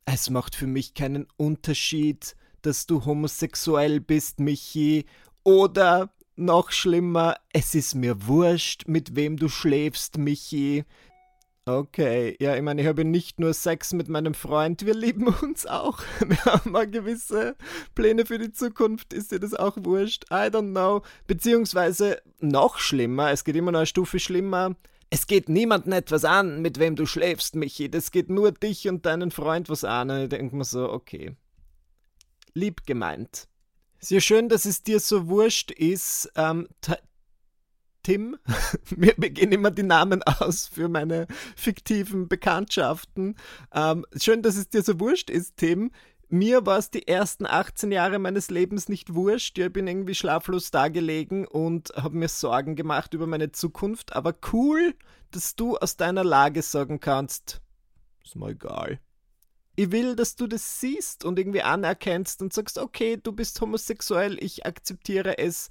es 0.05 0.29
macht 0.29 0.53
für 0.53 0.67
mich 0.67 0.93
keinen 0.93 1.25
Unterschied, 1.35 2.35
dass 2.61 2.85
du 2.85 3.05
homosexuell 3.05 3.99
bist, 3.99 4.39
Michi, 4.39 5.07
oder 5.43 6.11
noch 6.35 6.69
schlimmer, 6.69 7.37
es 7.53 7.73
ist 7.73 7.95
mir 7.95 8.27
wurscht, 8.27 8.87
mit 8.87 9.15
wem 9.15 9.37
du 9.37 9.49
schläfst, 9.49 10.19
Michi. 10.19 10.85
Okay, 11.67 12.37
ja, 12.39 12.55
ich 12.55 12.61
meine, 12.61 12.81
ich 12.81 12.87
habe 12.87 13.03
nicht 13.03 13.41
nur 13.41 13.53
Sex 13.53 13.91
mit 13.91 14.07
meinem 14.07 14.33
Freund, 14.33 14.85
wir 14.85 14.93
lieben 14.93 15.27
uns 15.27 15.65
auch. 15.65 16.01
Wir 16.25 16.45
haben 16.45 16.71
mal 16.71 16.89
gewisse 16.89 17.57
Pläne 17.93 18.25
für 18.25 18.39
die 18.39 18.53
Zukunft. 18.53 19.11
Ist 19.11 19.33
dir 19.33 19.39
das 19.41 19.53
auch 19.53 19.75
wurscht? 19.81 20.23
I 20.31 20.47
don't 20.47 20.71
know. 20.71 21.01
Beziehungsweise 21.27 22.21
noch 22.39 22.77
schlimmer, 22.77 23.31
es 23.31 23.43
geht 23.43 23.57
immer 23.57 23.73
noch 23.73 23.79
eine 23.79 23.85
Stufe 23.85 24.17
schlimmer. 24.17 24.77
Es 25.09 25.27
geht 25.27 25.49
niemandem 25.49 25.91
etwas 25.91 26.23
an, 26.23 26.61
mit 26.61 26.79
wem 26.79 26.95
du 26.95 27.05
schläfst, 27.05 27.55
Michi. 27.55 27.91
Das 27.91 28.11
geht 28.11 28.29
nur 28.29 28.53
dich 28.53 28.87
und 28.87 29.05
deinen 29.05 29.31
Freund 29.31 29.67
was 29.67 29.83
an. 29.83 30.09
Und 30.09 30.21
ich 30.21 30.29
denke 30.29 30.55
mir 30.55 30.63
so, 30.63 30.89
okay. 30.89 31.35
Lieb 32.53 32.85
gemeint. 32.85 33.49
Sehr 33.99 34.21
schön, 34.21 34.47
dass 34.47 34.63
es 34.63 34.83
dir 34.83 35.01
so 35.01 35.27
wurscht 35.27 35.71
ist. 35.71 36.31
Ähm, 36.37 36.69
Tim. 38.07 38.37
Mir 38.95 39.15
gehen 39.15 39.51
immer 39.51 39.69
die 39.69 39.83
Namen 39.83 40.23
aus 40.23 40.65
für 40.65 40.87
meine 40.87 41.27
fiktiven 41.57 42.29
Bekanntschaften. 42.29 43.35
Ähm, 43.73 44.05
schön, 44.15 44.41
dass 44.41 44.55
es 44.55 44.69
dir 44.69 44.81
so 44.81 44.97
wurscht 45.01 45.29
ist, 45.29 45.57
Tim. 45.57 45.91
Mir 46.29 46.65
war 46.65 46.77
es 46.77 46.89
die 46.89 47.05
ersten 47.05 47.45
18 47.45 47.91
Jahre 47.91 48.17
meines 48.17 48.49
Lebens 48.49 48.87
nicht 48.87 49.13
wurscht. 49.13 49.57
Ich 49.57 49.73
bin 49.73 49.87
irgendwie 49.87 50.15
schlaflos 50.15 50.71
dagelegen 50.71 51.45
und 51.45 51.89
habe 51.97 52.15
mir 52.15 52.29
Sorgen 52.29 52.77
gemacht 52.77 53.13
über 53.13 53.27
meine 53.27 53.51
Zukunft. 53.51 54.15
Aber 54.15 54.33
cool, 54.53 54.95
dass 55.31 55.57
du 55.57 55.75
aus 55.75 55.97
deiner 55.97 56.23
Lage 56.23 56.61
sagen 56.61 57.01
kannst, 57.01 57.59
ist 58.23 58.37
mir 58.37 58.51
egal. 58.51 59.01
Ich 59.75 59.91
will, 59.91 60.15
dass 60.15 60.37
du 60.37 60.47
das 60.47 60.79
siehst 60.79 61.25
und 61.25 61.37
irgendwie 61.37 61.61
anerkennst 61.61 62.41
und 62.41 62.53
sagst, 62.53 62.77
okay, 62.77 63.19
du 63.21 63.33
bist 63.33 63.59
homosexuell, 63.59 64.41
ich 64.41 64.65
akzeptiere 64.65 65.39
es. 65.39 65.67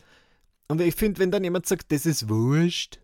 Und 0.69 0.81
ich 0.81 0.95
finde, 0.95 1.21
wenn 1.21 1.31
dann 1.31 1.45
jemand 1.45 1.67
sagt, 1.67 1.93
das 1.93 2.07
ist 2.07 2.29
wurscht, 2.29 2.99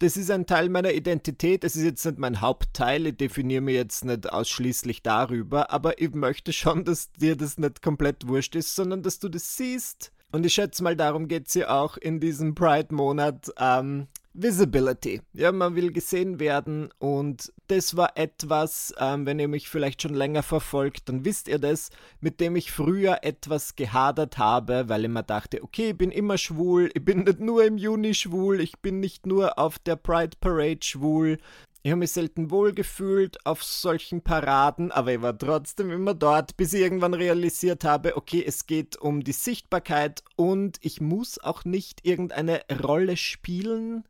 das 0.00 0.16
ist 0.16 0.30
ein 0.30 0.46
Teil 0.46 0.68
meiner 0.68 0.92
Identität, 0.92 1.64
das 1.64 1.74
ist 1.74 1.82
jetzt 1.82 2.04
nicht 2.04 2.18
mein 2.18 2.40
Hauptteil, 2.40 3.06
ich 3.06 3.16
definiere 3.16 3.60
mich 3.62 3.74
jetzt 3.74 4.04
nicht 4.04 4.30
ausschließlich 4.30 5.02
darüber, 5.02 5.70
aber 5.72 6.00
ich 6.00 6.14
möchte 6.14 6.52
schon, 6.52 6.84
dass 6.84 7.12
dir 7.12 7.36
das 7.36 7.58
nicht 7.58 7.82
komplett 7.82 8.28
wurscht 8.28 8.54
ist, 8.54 8.74
sondern 8.74 9.02
dass 9.02 9.18
du 9.18 9.28
das 9.28 9.56
siehst. 9.56 10.12
Und 10.30 10.44
ich 10.44 10.54
schätze 10.54 10.82
mal, 10.82 10.94
darum 10.94 11.26
geht 11.26 11.48
es 11.48 11.54
ja 11.54 11.70
auch 11.70 11.96
in 11.96 12.20
diesem 12.20 12.54
Pride-Monat, 12.54 13.50
ähm, 13.58 14.08
Visibility. 14.40 15.20
Ja, 15.32 15.50
man 15.50 15.74
will 15.74 15.92
gesehen 15.92 16.38
werden 16.38 16.90
und 16.98 17.52
das 17.66 17.96
war 17.96 18.16
etwas, 18.16 18.94
ähm, 18.98 19.26
wenn 19.26 19.40
ihr 19.40 19.48
mich 19.48 19.68
vielleicht 19.68 20.02
schon 20.02 20.14
länger 20.14 20.44
verfolgt, 20.44 21.08
dann 21.08 21.24
wisst 21.24 21.48
ihr 21.48 21.58
das, 21.58 21.90
mit 22.20 22.40
dem 22.40 22.54
ich 22.54 22.70
früher 22.70 23.18
etwas 23.22 23.74
gehadert 23.74 24.38
habe, 24.38 24.88
weil 24.88 25.04
ich 25.04 25.10
mir 25.10 25.24
dachte, 25.24 25.62
okay, 25.64 25.90
ich 25.90 25.98
bin 25.98 26.12
immer 26.12 26.38
schwul, 26.38 26.88
ich 26.94 27.04
bin 27.04 27.24
nicht 27.24 27.40
nur 27.40 27.64
im 27.64 27.78
Juni 27.78 28.14
schwul, 28.14 28.60
ich 28.60 28.78
bin 28.78 29.00
nicht 29.00 29.26
nur 29.26 29.58
auf 29.58 29.80
der 29.80 29.96
Pride 29.96 30.36
Parade 30.40 30.78
schwul. 30.82 31.38
Ich 31.82 31.90
habe 31.90 32.00
mich 32.00 32.12
selten 32.12 32.50
wohl 32.50 32.72
gefühlt 32.72 33.44
auf 33.44 33.64
solchen 33.64 34.22
Paraden, 34.22 34.92
aber 34.92 35.14
ich 35.14 35.22
war 35.22 35.36
trotzdem 35.36 35.90
immer 35.90 36.14
dort, 36.14 36.56
bis 36.56 36.72
ich 36.72 36.80
irgendwann 36.80 37.14
realisiert 37.14 37.82
habe, 37.82 38.16
okay, 38.16 38.44
es 38.46 38.66
geht 38.66 38.96
um 38.96 39.24
die 39.24 39.32
Sichtbarkeit 39.32 40.22
und 40.36 40.78
ich 40.80 41.00
muss 41.00 41.38
auch 41.38 41.64
nicht 41.64 42.04
irgendeine 42.04 42.62
Rolle 42.84 43.16
spielen, 43.16 44.04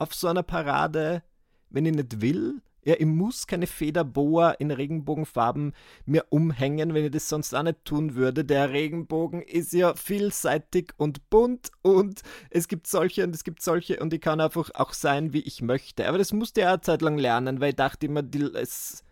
auf 0.00 0.14
so 0.14 0.28
einer 0.28 0.42
Parade, 0.42 1.22
wenn 1.68 1.86
ich 1.86 1.94
nicht 1.94 2.20
will. 2.20 2.62
Ja, 2.82 2.94
ich 2.98 3.04
muss 3.04 3.46
keine 3.46 3.66
Federboa 3.66 4.52
in 4.52 4.70
Regenbogenfarben 4.70 5.74
mir 6.06 6.24
umhängen, 6.30 6.94
wenn 6.94 7.04
ich 7.04 7.10
das 7.10 7.28
sonst 7.28 7.54
auch 7.54 7.62
nicht 7.62 7.84
tun 7.84 8.14
würde. 8.14 8.42
Der 8.42 8.70
Regenbogen 8.70 9.42
ist 9.42 9.74
ja 9.74 9.94
vielseitig 9.94 10.94
und 10.96 11.28
bunt 11.28 11.70
und 11.82 12.22
es 12.48 12.68
gibt 12.68 12.86
solche 12.86 13.24
und 13.24 13.34
es 13.34 13.44
gibt 13.44 13.60
solche 13.60 14.00
und 14.00 14.14
ich 14.14 14.22
kann 14.22 14.40
einfach 14.40 14.70
auch 14.72 14.94
sein, 14.94 15.34
wie 15.34 15.42
ich 15.42 15.60
möchte. 15.60 16.08
Aber 16.08 16.16
das 16.16 16.32
musste 16.32 16.62
ich 16.62 16.66
auch 16.66 16.72
eine 16.72 16.80
Zeit 16.80 17.02
lang 17.02 17.18
lernen, 17.18 17.60
weil 17.60 17.70
ich 17.70 17.76
dachte 17.76 18.06
immer, 18.06 18.22
die, 18.22 18.44
es, 18.54 19.04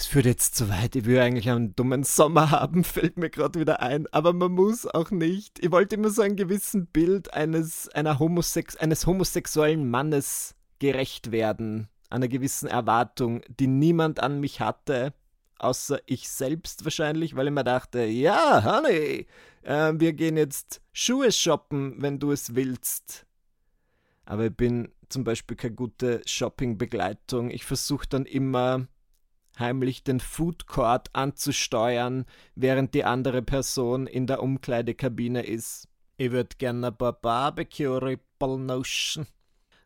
es 0.00 0.06
führt 0.06 0.24
jetzt 0.24 0.54
zu 0.54 0.70
weit. 0.70 0.96
Ich 0.96 1.04
will 1.04 1.18
eigentlich 1.18 1.50
einen 1.50 1.76
dummen 1.76 2.04
Sommer 2.04 2.50
haben, 2.50 2.84
fällt 2.84 3.18
mir 3.18 3.28
gerade 3.28 3.60
wieder 3.60 3.80
ein. 3.80 4.06
Aber 4.12 4.32
man 4.32 4.52
muss 4.52 4.86
auch 4.86 5.10
nicht. 5.10 5.58
Ich 5.62 5.70
wollte 5.70 5.96
immer 5.96 6.08
so 6.08 6.22
ein 6.22 6.36
gewissen 6.36 6.86
Bild 6.86 7.34
eines, 7.34 7.88
einer 7.90 8.18
Homosex 8.18 8.76
eines 8.76 9.06
homosexuellen 9.06 9.90
Mannes 9.90 10.54
gerecht 10.78 11.32
werden. 11.32 11.88
Einer 12.08 12.28
gewissen 12.28 12.66
Erwartung, 12.66 13.42
die 13.48 13.66
niemand 13.66 14.20
an 14.20 14.40
mich 14.40 14.60
hatte. 14.60 15.12
Außer 15.58 16.00
ich 16.06 16.30
selbst 16.30 16.84
wahrscheinlich, 16.84 17.36
weil 17.36 17.48
ich 17.48 17.52
mir 17.52 17.64
dachte, 17.64 18.04
ja, 18.04 18.64
Honey, 18.64 19.26
äh, 19.62 19.92
wir 19.94 20.14
gehen 20.14 20.38
jetzt 20.38 20.80
Schuhe 20.94 21.30
shoppen, 21.30 21.96
wenn 21.98 22.18
du 22.18 22.32
es 22.32 22.54
willst. 22.54 23.26
Aber 24.24 24.46
ich 24.46 24.56
bin 24.56 24.92
zum 25.10 25.24
Beispiel 25.24 25.58
keine 25.58 25.74
gute 25.74 26.22
Shoppingbegleitung. 26.24 27.50
Ich 27.50 27.66
versuche 27.66 28.06
dann 28.08 28.24
immer 28.24 28.86
heimlich 29.60 30.02
den 30.02 30.18
Food 30.18 30.66
Court 30.66 31.08
anzusteuern, 31.12 32.24
während 32.54 32.94
die 32.94 33.04
andere 33.04 33.42
Person 33.42 34.06
in 34.06 34.26
der 34.26 34.42
Umkleidekabine 34.42 35.42
ist. 35.42 35.86
Ich 36.16 36.32
würde 36.32 36.56
gerne 36.58 36.88
ein 36.88 36.96
paar 36.96 37.12
Barbecue-Rippel 37.12 38.58
noschen. 38.58 39.26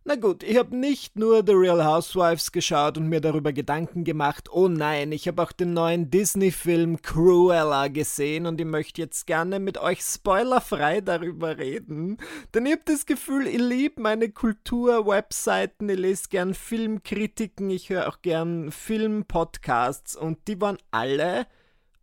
Na 0.06 0.16
gut, 0.16 0.42
ich 0.42 0.58
habe 0.58 0.76
nicht 0.76 1.16
nur 1.16 1.42
The 1.46 1.54
Real 1.54 1.82
Housewives 1.82 2.52
geschaut 2.52 2.98
und 2.98 3.08
mir 3.08 3.22
darüber 3.22 3.54
Gedanken 3.54 4.04
gemacht, 4.04 4.50
oh 4.52 4.68
nein, 4.68 5.12
ich 5.12 5.26
habe 5.26 5.42
auch 5.42 5.50
den 5.50 5.72
neuen 5.72 6.10
Disney-Film 6.10 7.00
Cruella 7.00 7.88
gesehen 7.88 8.44
und 8.44 8.60
ich 8.60 8.66
möchte 8.66 9.00
jetzt 9.00 9.26
gerne 9.26 9.58
mit 9.60 9.78
euch 9.78 10.02
spoilerfrei 10.02 11.00
darüber 11.00 11.56
reden. 11.56 12.18
Denn 12.52 12.66
ich 12.66 12.72
habe 12.72 12.82
das 12.84 13.06
Gefühl, 13.06 13.46
ich 13.46 13.56
liebe 13.56 14.02
meine 14.02 14.28
Kultur-Webseiten, 14.28 15.88
ich 15.88 15.98
lese 15.98 16.28
gern 16.28 16.52
Filmkritiken, 16.52 17.70
ich 17.70 17.88
höre 17.88 18.06
auch 18.06 18.20
gern 18.20 18.72
Film-Podcasts 18.72 20.16
und 20.16 20.36
die 20.48 20.60
waren 20.60 20.76
alle 20.90 21.46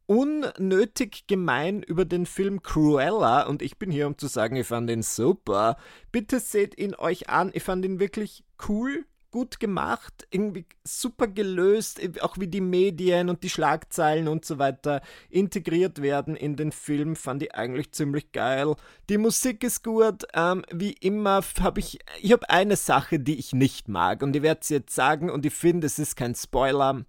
unnötig 0.05 1.27
gemein 1.27 1.84
über 1.84 2.05
den 2.05 2.25
Film 2.25 2.62
Cruella 2.62 3.48
und 3.48 3.62
ich 3.62 3.77
bin 3.77 3.91
hier, 3.91 4.08
um 4.08 4.17
zu 4.17 4.27
sagen, 4.27 4.55
ich 4.55 4.67
fand 4.67 4.89
ihn 4.89 5.03
super. 5.03 5.77
Bitte 6.12 6.39
seht 6.39 6.77
ihn 6.77 6.96
euch 6.96 7.29
an, 7.29 7.51
ich 7.53 7.63
fand 7.63 7.86
ihn 7.86 8.00
wirklich 8.00 8.43
cool, 8.67 9.05
gut 9.31 9.62
gemacht, 9.62 10.27
irgendwie 10.29 10.65
super 10.84 11.27
gelöst, 11.27 12.01
auch 12.22 12.38
wie 12.38 12.48
die 12.48 12.62
Medien 12.62 13.29
und 13.29 13.43
die 13.43 13.50
Schlagzeilen 13.50 14.27
und 14.27 14.43
so 14.43 14.60
weiter 14.60 15.01
integriert 15.29 16.01
werden 16.01 16.36
in 16.36 16.58
den 16.58 16.74
Film, 16.74 17.15
fand 17.15 17.41
ich 17.43 17.55
eigentlich 17.55 17.93
ziemlich 17.93 18.34
geil. 18.34 18.75
Die 19.10 19.17
Musik 19.17 19.63
ist 19.63 19.84
gut, 19.84 20.25
ähm, 20.34 20.63
wie 20.72 20.91
immer 20.91 21.41
habe 21.62 21.79
ich, 21.79 22.00
ich 22.22 22.34
habe 22.34 22.50
eine 22.50 22.75
Sache, 22.75 23.20
die 23.20 23.39
ich 23.39 23.53
nicht 23.53 23.88
mag 23.88 24.22
und 24.22 24.36
ich 24.36 24.41
werde 24.41 24.62
es 24.62 24.70
jetzt 24.70 24.93
sagen 24.93 25.29
und 25.29 25.46
ich 25.46 25.53
finde, 25.53 25.88
es 25.88 25.98
ist 25.98 26.17
kein 26.17 26.36
Spoiler 26.36 27.05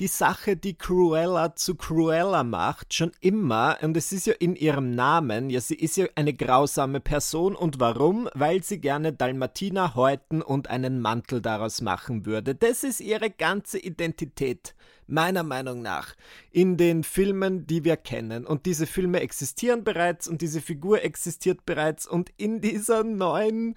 die 0.00 0.08
Sache, 0.08 0.56
die 0.56 0.76
Cruella 0.76 1.54
zu 1.56 1.74
Cruella 1.74 2.44
macht, 2.44 2.92
schon 2.92 3.12
immer, 3.20 3.78
und 3.80 3.96
es 3.96 4.12
ist 4.12 4.26
ja 4.26 4.34
in 4.34 4.54
ihrem 4.54 4.90
Namen, 4.90 5.48
ja, 5.48 5.60
sie 5.60 5.74
ist 5.74 5.96
ja 5.96 6.06
eine 6.14 6.34
grausame 6.34 7.00
Person. 7.00 7.56
Und 7.56 7.80
warum? 7.80 8.28
Weil 8.34 8.62
sie 8.62 8.78
gerne 8.78 9.12
Dalmatiner 9.12 9.94
häuten 9.94 10.42
und 10.42 10.68
einen 10.68 11.00
Mantel 11.00 11.40
daraus 11.40 11.80
machen 11.80 12.26
würde. 12.26 12.54
Das 12.54 12.84
ist 12.84 13.00
ihre 13.00 13.30
ganze 13.30 13.78
Identität, 13.78 14.74
meiner 15.06 15.42
Meinung 15.42 15.80
nach, 15.80 16.14
in 16.50 16.76
den 16.76 17.02
Filmen, 17.02 17.66
die 17.66 17.84
wir 17.84 17.96
kennen. 17.96 18.44
Und 18.44 18.66
diese 18.66 18.86
Filme 18.86 19.20
existieren 19.20 19.82
bereits 19.82 20.28
und 20.28 20.42
diese 20.42 20.60
Figur 20.60 21.02
existiert 21.02 21.64
bereits 21.64 22.06
und 22.06 22.30
in 22.36 22.60
dieser 22.60 23.02
neuen 23.02 23.76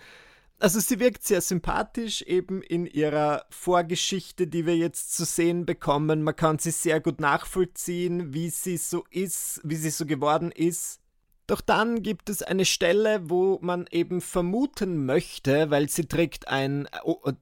also 0.59 0.79
sie 0.79 0.99
wirkt 0.99 1.25
sehr 1.25 1.41
sympathisch 1.41 2.21
eben 2.23 2.61
in 2.61 2.85
ihrer 2.85 3.45
Vorgeschichte, 3.49 4.47
die 4.47 4.65
wir 4.65 4.75
jetzt 4.75 5.15
zu 5.15 5.25
sehen 5.25 5.65
bekommen. 5.65 6.23
Man 6.23 6.35
kann 6.35 6.59
sie 6.59 6.71
sehr 6.71 6.99
gut 6.99 7.21
nachvollziehen, 7.21 8.33
wie 8.33 8.49
sie 8.49 8.77
so 8.77 9.05
ist, 9.09 9.61
wie 9.63 9.75
sie 9.75 9.89
so 9.89 10.05
geworden 10.05 10.51
ist. 10.51 10.99
Doch 11.47 11.61
dann 11.61 12.03
gibt 12.03 12.29
es 12.29 12.43
eine 12.43 12.63
Stelle, 12.63 13.21
wo 13.23 13.57
man 13.63 13.87
eben 13.89 14.21
vermuten 14.21 15.07
möchte, 15.07 15.71
weil 15.71 15.89
sie 15.89 16.05
trägt 16.05 16.47
ein 16.47 16.87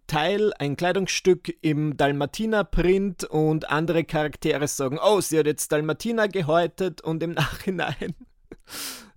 Teil, 0.08 0.54
ein 0.60 0.78
Kleidungsstück 0.78 1.54
im 1.62 1.98
Dalmatiner-Print 1.98 3.26
und 3.26 3.70
andere 3.70 4.06
Charaktere 4.06 4.70
sagen, 4.70 4.98
oh, 5.04 5.20
sie 5.20 5.40
hat 5.40 5.46
jetzt 5.46 5.74
Dalmatiner 5.74 6.30
gehäutet 6.30 7.02
und 7.02 7.22
im 7.22 7.32
Nachhinein 7.34 8.16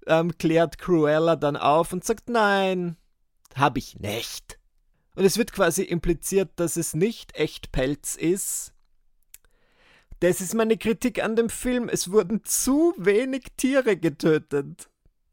ähm, 0.09 0.37
klärt 0.39 0.79
Cruella 0.79 1.37
dann 1.37 1.57
auf 1.57 1.93
und 1.93 2.05
sagt, 2.05 2.29
nein, 2.29 2.97
habe 3.57 3.79
ich 3.79 3.99
nicht. 3.99 4.59
Und 5.15 5.25
es 5.25 5.39
wird 5.39 5.53
quasi 5.53 5.83
impliziert, 5.83 6.51
dass 6.57 6.77
es 6.77 6.95
nicht 6.95 7.35
echt 7.35 7.73
Pelz 7.73 8.17
ist. 8.17 8.73
Das 10.21 10.41
ist 10.41 10.55
meine 10.55 10.77
Kritik 10.77 11.23
an 11.23 11.35
dem 11.35 11.49
Film. 11.49 11.89
Es 11.89 12.13
wurden 12.13 12.45
zu 12.45 12.95
wenig 12.99 13.47
Tiere 13.57 13.97
getötet. 13.97 14.90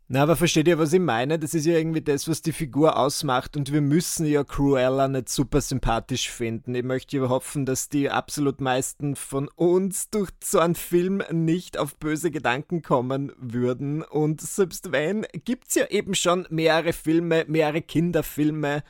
Na, 0.09 0.23
aber 0.23 0.37
versteht 0.37 0.69
ihr, 0.69 0.79
was 0.79 0.93
ich 0.93 1.01
meine? 1.01 1.37
Das 1.37 1.53
ist 1.53 1.65
ja 1.65 1.73
irgendwie 1.73 2.01
das, 2.01 2.29
was 2.29 2.41
die 2.41 2.53
Figur 2.53 2.97
ausmacht 2.97 3.57
und 3.57 3.73
wir 3.73 3.81
müssen 3.81 4.25
ja 4.25 4.45
Cruella 4.45 5.09
nicht 5.09 5.27
super 5.27 5.59
sympathisch 5.59 6.31
finden. 6.31 6.73
Ich 6.75 6.83
möchte 6.83 7.17
ja 7.17 7.27
hoffen, 7.27 7.65
dass 7.65 7.89
die 7.89 8.09
absolut 8.09 8.61
meisten 8.61 9.17
von 9.17 9.49
uns 9.49 10.09
durch 10.09 10.29
so 10.41 10.59
einen 10.59 10.75
Film 10.75 11.23
nicht 11.33 11.77
auf 11.77 11.97
böse 11.97 12.31
Gedanken 12.31 12.81
kommen 12.81 13.33
würden 13.37 14.01
und 14.01 14.39
selbst 14.39 14.93
wenn, 14.93 15.25
gibt's 15.43 15.75
ja 15.75 15.87
eben 15.87 16.15
schon 16.15 16.47
mehrere 16.49 16.93
Filme, 16.93 17.43
mehrere 17.49 17.81
Kinderfilme, 17.81 18.83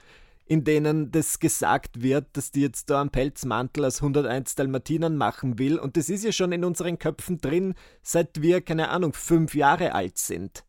in 0.45 0.65
denen 0.65 1.12
das 1.12 1.39
gesagt 1.39 2.03
wird, 2.03 2.27
dass 2.33 2.51
die 2.51 2.62
jetzt 2.62 2.91
da 2.91 3.01
einen 3.01 3.09
Pelzmantel 3.09 3.86
aus 3.86 4.03
101 4.03 4.53
Dalmatinern 4.53 5.17
machen 5.17 5.57
will. 5.57 5.79
Und 5.79 5.97
das 5.97 6.09
ist 6.09 6.24
ja 6.24 6.31
schon 6.31 6.51
in 6.51 6.63
unseren 6.63 7.00
Köpfen 7.00 7.39
drin, 7.39 7.74
seit 8.03 8.41
wir, 8.43 8.62
keine 8.62 8.89
Ahnung, 8.89 9.13
fünf 9.13 9.55
Jahre 9.55 9.95
alt 9.95 10.19
sind. 10.19 10.63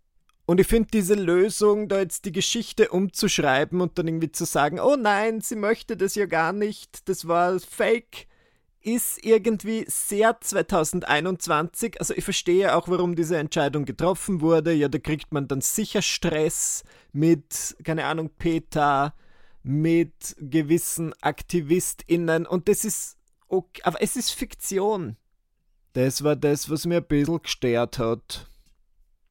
Und 0.49 0.61
ich 0.61 0.67
finde 0.67 0.89
diese 0.91 1.13
Lösung, 1.13 1.89
da 1.89 1.99
jetzt 1.99 2.25
die 2.25 2.33
Geschichte 2.33 2.89
umzuschreiben 2.89 3.83
und 3.83 3.99
dann 3.99 4.09
irgendwie 4.09 4.33
zu 4.33 4.47
sagen, 4.47 4.81
oh 4.81 4.97
nein, 4.97 5.43
sie 5.43 5.57
möchte 5.57 5.95
das 5.95 6.15
ja 6.15 6.25
gar 6.25 6.55
nicht, 6.55 7.07
das 7.07 7.29
war 7.29 7.61
fake, 7.61 8.27
ist 8.81 9.23
irgendwie 9.23 9.85
sehr 9.89 10.41
2021. 10.41 12.01
Also 12.01 12.15
ich 12.15 12.25
verstehe 12.25 12.75
auch, 12.75 12.89
warum 12.89 13.15
diese 13.15 13.37
Entscheidung 13.37 13.85
getroffen 13.85 14.41
wurde. 14.41 14.73
Ja, 14.73 14.89
da 14.89 14.99
kriegt 14.99 15.35
man 15.35 15.49
dann 15.49 15.61
sicher 15.61 16.01
Stress 16.01 16.83
mit, 17.13 17.77
keine 17.85 18.07
Ahnung, 18.07 18.31
Peter, 18.39 19.13
mit 19.63 20.35
gewissen 20.39 21.13
AktivistInnen 21.21 22.47
und 22.47 22.69
das 22.69 22.87
ist 22.87 23.19
okay, 23.49 23.83
aber 23.85 24.01
es 24.01 24.17
ist 24.17 24.31
Fiktion. 24.31 25.19
Das 25.93 26.25
war 26.25 26.37
das, 26.37 26.71
was 26.71 26.87
mir 26.87 27.03
ein 27.03 27.07
bisschen 27.07 27.43
gestört 27.43 27.99
hat. 27.99 28.48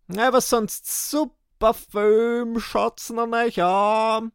Was 0.10 0.50
sonst 0.50 1.10
super 1.12 1.74
Film, 1.74 2.62
schaut's 2.62 3.10
noch 3.10 3.28
nicht 3.28 3.62
an. 3.62 4.32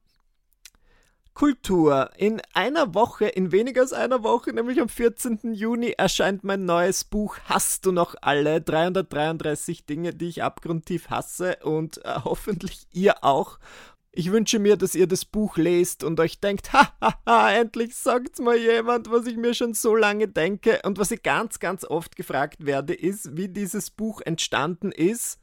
Kultur. 1.33 2.11
In 2.19 2.43
einer 2.53 2.93
Woche, 2.93 3.25
in 3.25 3.53
weniger 3.53 3.81
als 3.81 3.95
einer 3.95 4.23
Woche, 4.23 4.53
nämlich 4.53 4.83
am 4.83 4.91
14. 4.91 5.55
Juni, 5.55 5.95
erscheint 5.97 6.45
mein 6.45 6.67
neues 6.67 7.05
Buch 7.05 7.39
Hast 7.47 7.87
du 7.87 7.93
noch 7.93 8.15
alle? 8.21 8.61
333 8.61 9.87
Dinge, 9.87 10.13
die 10.13 10.29
ich 10.29 10.43
abgrundtief 10.43 11.09
hasse 11.09 11.57
und 11.63 12.05
äh, 12.05 12.17
hoffentlich 12.25 12.87
ihr 12.93 13.25
auch. 13.25 13.59
Ich 14.15 14.31
wünsche 14.31 14.59
mir, 14.59 14.77
dass 14.77 14.95
ihr 14.95 15.07
das 15.07 15.25
Buch 15.25 15.57
lest 15.57 16.05
und 16.05 16.21
euch 16.21 16.39
denkt, 16.39 16.75
hahaha, 16.75 17.51
endlich 17.51 17.97
sagt's 17.97 18.41
mal 18.41 18.59
jemand, 18.59 19.11
was 19.11 19.25
ich 19.25 19.39
mir 19.39 19.55
schon 19.55 19.73
so 19.73 19.97
lange 19.97 20.29
denke. 20.29 20.83
Und 20.85 20.99
was 20.99 21.13
ich 21.13 21.23
ganz, 21.23 21.61
ganz 21.61 21.87
oft 21.87 22.15
gefragt 22.15 22.67
werde, 22.67 22.93
ist, 22.93 23.39
wie 23.39 23.49
dieses 23.49 23.89
Buch 23.89 24.21
entstanden 24.21 24.93
ist 24.93 25.39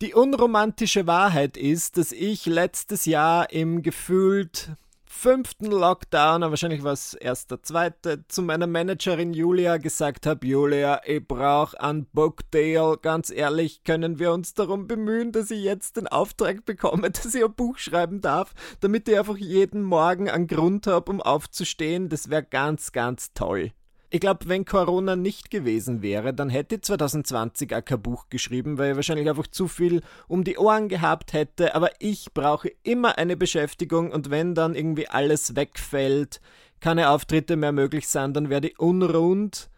die 0.00 0.14
unromantische 0.14 1.06
Wahrheit 1.06 1.56
ist, 1.56 1.96
dass 1.96 2.12
ich 2.12 2.46
letztes 2.46 3.04
Jahr 3.04 3.50
im 3.52 3.82
gefühlt 3.82 4.70
fünften 5.18 5.66
Lockdown, 5.66 6.42
wahrscheinlich 6.42 6.84
war 6.84 6.92
es 6.92 7.14
erst 7.14 7.50
der 7.50 7.62
zweite, 7.64 8.24
zu 8.28 8.42
meiner 8.42 8.68
Managerin 8.68 9.32
Julia 9.32 9.78
gesagt 9.78 10.26
habe, 10.26 10.46
Julia, 10.46 11.00
ich 11.04 11.26
brauche 11.26 11.80
einen 11.80 12.06
Bookdeal. 12.12 12.98
Ganz 12.98 13.30
ehrlich, 13.30 13.82
können 13.82 14.20
wir 14.20 14.32
uns 14.32 14.54
darum 14.54 14.86
bemühen, 14.86 15.32
dass 15.32 15.50
ich 15.50 15.64
jetzt 15.64 15.96
den 15.96 16.06
Auftrag 16.06 16.64
bekomme, 16.64 17.10
dass 17.10 17.34
ich 17.34 17.44
ein 17.44 17.52
Buch 17.52 17.78
schreiben 17.78 18.20
darf, 18.20 18.54
damit 18.80 19.08
ich 19.08 19.18
einfach 19.18 19.36
jeden 19.36 19.82
Morgen 19.82 20.30
einen 20.30 20.46
Grund 20.46 20.86
habe, 20.86 21.10
um 21.10 21.20
aufzustehen. 21.20 22.08
Das 22.08 22.30
wäre 22.30 22.44
ganz, 22.44 22.92
ganz 22.92 23.32
toll. 23.34 23.72
Ich 24.10 24.20
glaube, 24.20 24.48
wenn 24.48 24.64
Corona 24.64 25.16
nicht 25.16 25.50
gewesen 25.50 26.00
wäre, 26.00 26.32
dann 26.32 26.48
hätte 26.48 26.76
ich 26.76 26.82
2020 26.82 27.74
auch 27.76 27.84
kein 27.84 28.00
Buch 28.00 28.30
geschrieben, 28.30 28.78
weil 28.78 28.92
ich 28.92 28.96
wahrscheinlich 28.96 29.28
einfach 29.28 29.48
zu 29.48 29.68
viel 29.68 30.00
um 30.28 30.44
die 30.44 30.56
Ohren 30.56 30.88
gehabt 30.88 31.34
hätte. 31.34 31.74
Aber 31.74 31.90
ich 31.98 32.32
brauche 32.32 32.72
immer 32.82 33.18
eine 33.18 33.36
Beschäftigung 33.36 34.10
und 34.10 34.30
wenn 34.30 34.54
dann 34.54 34.74
irgendwie 34.74 35.08
alles 35.08 35.56
wegfällt, 35.56 36.40
keine 36.80 37.10
Auftritte 37.10 37.56
mehr 37.56 37.72
möglich 37.72 38.08
sind, 38.08 38.34
dann 38.34 38.48
werde 38.48 38.68
ich 38.68 38.78
unrund 38.78 39.68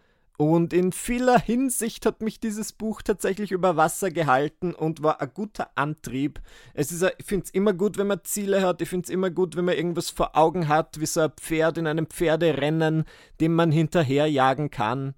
und 0.41 0.73
in 0.73 0.91
vieler 0.93 1.39
Hinsicht 1.39 2.07
hat 2.07 2.23
mich 2.23 2.41
dieses 2.41 2.73
Buch 2.73 3.03
tatsächlich 3.03 3.53
über 3.53 3.77
Wasser 3.77 4.11
gehalten 4.11 4.75
und 4.75 5.03
war 5.03 5.21
ein 5.21 5.31
guter 5.35 5.69
Antrieb. 5.75 6.41
Es 6.73 6.91
ist, 6.93 7.03
ich 7.19 7.27
finde 7.27 7.45
es 7.45 7.51
immer 7.51 7.75
gut, 7.75 7.99
wenn 7.99 8.07
man 8.07 8.25
Ziele 8.25 8.63
hat. 8.63 8.81
Ich 8.81 8.89
finde 8.89 9.05
es 9.05 9.11
immer 9.11 9.29
gut, 9.29 9.55
wenn 9.55 9.67
man 9.67 9.77
irgendwas 9.77 10.09
vor 10.09 10.39
Augen 10.39 10.67
hat, 10.67 10.99
wie 10.99 11.05
so 11.05 11.21
ein 11.21 11.33
Pferd 11.39 11.77
in 11.77 11.87
einem 11.87 12.07
Pferderennen, 12.07 13.05
dem 13.39 13.55
man 13.55 13.71
hinterherjagen 13.71 14.71
kann. 14.71 15.13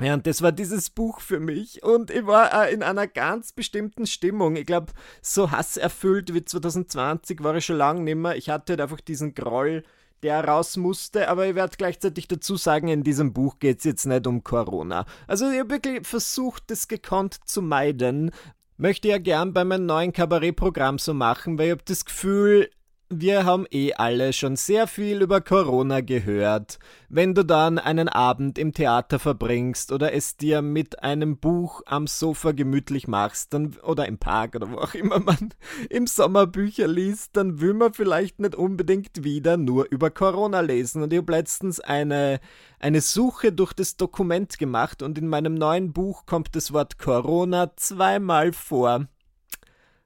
Ja, 0.00 0.14
und 0.14 0.28
das 0.28 0.40
war 0.40 0.52
dieses 0.52 0.90
Buch 0.90 1.20
für 1.20 1.40
mich 1.40 1.82
und 1.82 2.12
ich 2.12 2.24
war 2.24 2.68
äh, 2.68 2.72
in 2.72 2.84
einer 2.84 3.08
ganz 3.08 3.50
bestimmten 3.50 4.06
Stimmung. 4.06 4.54
Ich 4.54 4.66
glaube, 4.66 4.92
so 5.20 5.50
hasserfüllt 5.50 6.32
wie 6.32 6.44
2020 6.44 7.42
war 7.42 7.56
ich 7.56 7.64
schon 7.66 7.76
lange 7.76 8.02
nimmer. 8.02 8.36
Ich 8.36 8.48
hatte 8.48 8.74
halt 8.74 8.80
einfach 8.82 9.00
diesen 9.00 9.34
Groll 9.34 9.82
der 10.22 10.44
raus 10.44 10.76
musste, 10.76 11.28
aber 11.28 11.46
ich 11.46 11.54
werde 11.54 11.76
gleichzeitig 11.76 12.28
dazu 12.28 12.56
sagen, 12.56 12.88
in 12.88 13.02
diesem 13.02 13.32
Buch 13.32 13.58
geht 13.58 13.78
es 13.78 13.84
jetzt 13.84 14.06
nicht 14.06 14.26
um 14.26 14.44
Corona. 14.44 15.06
Also 15.26 15.50
ich 15.50 15.58
habe 15.58 15.70
wirklich 15.70 16.06
versucht, 16.06 16.64
das 16.70 16.88
gekonnt 16.88 17.38
zu 17.44 17.62
meiden. 17.62 18.30
Möchte 18.76 19.08
ja 19.08 19.18
gern 19.18 19.52
bei 19.52 19.64
meinem 19.64 19.86
neuen 19.86 20.12
Kabarettprogramm 20.12 20.98
so 20.98 21.14
machen, 21.14 21.58
weil 21.58 21.66
ich 21.66 21.72
habe 21.72 21.82
das 21.84 22.04
Gefühl, 22.04 22.70
wir 23.12 23.44
haben 23.44 23.66
eh 23.72 23.92
alle 23.94 24.32
schon 24.32 24.54
sehr 24.54 24.86
viel 24.86 25.20
über 25.20 25.40
Corona 25.40 26.00
gehört. 26.00 26.78
Wenn 27.08 27.34
du 27.34 27.44
dann 27.44 27.80
einen 27.80 28.08
Abend 28.08 28.56
im 28.56 28.72
Theater 28.72 29.18
verbringst 29.18 29.90
oder 29.90 30.12
es 30.12 30.36
dir 30.36 30.62
mit 30.62 31.02
einem 31.02 31.36
Buch 31.36 31.82
am 31.86 32.06
Sofa 32.06 32.52
gemütlich 32.52 33.08
machst, 33.08 33.52
dann, 33.52 33.76
oder 33.82 34.06
im 34.06 34.18
Park 34.18 34.54
oder 34.54 34.70
wo 34.70 34.76
auch 34.76 34.94
immer 34.94 35.18
man 35.18 35.52
im 35.90 36.06
Sommer 36.06 36.46
Bücher 36.46 36.86
liest, 36.86 37.36
dann 37.36 37.60
will 37.60 37.74
man 37.74 37.92
vielleicht 37.92 38.38
nicht 38.38 38.54
unbedingt 38.54 39.24
wieder 39.24 39.56
nur 39.56 39.90
über 39.90 40.10
Corona 40.10 40.60
lesen. 40.60 41.02
Und 41.02 41.12
ich 41.12 41.18
habe 41.18 41.32
letztens 41.32 41.80
eine, 41.80 42.38
eine 42.78 43.00
Suche 43.00 43.50
durch 43.52 43.72
das 43.72 43.96
Dokument 43.96 44.56
gemacht 44.56 45.02
und 45.02 45.18
in 45.18 45.26
meinem 45.26 45.54
neuen 45.54 45.92
Buch 45.92 46.26
kommt 46.26 46.54
das 46.54 46.72
Wort 46.72 46.96
Corona 46.98 47.74
zweimal 47.74 48.52
vor. 48.52 49.08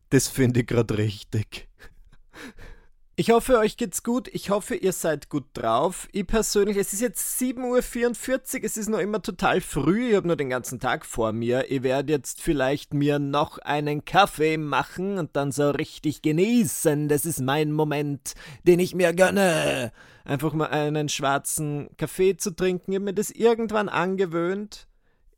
Das 0.08 0.28
finde 0.28 0.60
ich 0.60 0.66
gerade 0.66 0.96
richtig. 0.96 1.68
Ich 3.16 3.30
hoffe, 3.30 3.58
euch 3.58 3.76
geht's 3.76 4.02
gut. 4.02 4.26
Ich 4.32 4.50
hoffe, 4.50 4.74
ihr 4.74 4.92
seid 4.92 5.28
gut 5.28 5.44
drauf. 5.54 6.08
Ich 6.10 6.26
persönlich, 6.26 6.76
es 6.76 6.92
ist 6.92 7.00
jetzt 7.00 7.40
7.44 7.40 8.56
Uhr, 8.58 8.64
es 8.64 8.76
ist 8.76 8.88
noch 8.88 8.98
immer 8.98 9.22
total 9.22 9.60
früh. 9.60 10.08
Ich 10.08 10.16
habe 10.16 10.26
nur 10.26 10.34
den 10.34 10.50
ganzen 10.50 10.80
Tag 10.80 11.06
vor 11.06 11.32
mir. 11.32 11.70
Ich 11.70 11.84
werde 11.84 12.12
jetzt 12.12 12.42
vielleicht 12.42 12.92
mir 12.92 13.20
noch 13.20 13.58
einen 13.58 14.04
Kaffee 14.04 14.56
machen 14.56 15.18
und 15.18 15.36
dann 15.36 15.52
so 15.52 15.70
richtig 15.70 16.22
genießen. 16.22 17.06
Das 17.06 17.24
ist 17.24 17.40
mein 17.40 17.70
Moment, 17.70 18.34
den 18.64 18.80
ich 18.80 18.96
mir 18.96 19.12
gönne. 19.12 19.92
Einfach 20.24 20.52
mal 20.52 20.70
einen 20.70 21.08
schwarzen 21.08 21.90
Kaffee 21.96 22.36
zu 22.36 22.50
trinken. 22.50 22.90
Ich 22.90 22.96
habe 22.96 23.04
mir 23.04 23.14
das 23.14 23.30
irgendwann 23.30 23.88
angewöhnt 23.88 24.88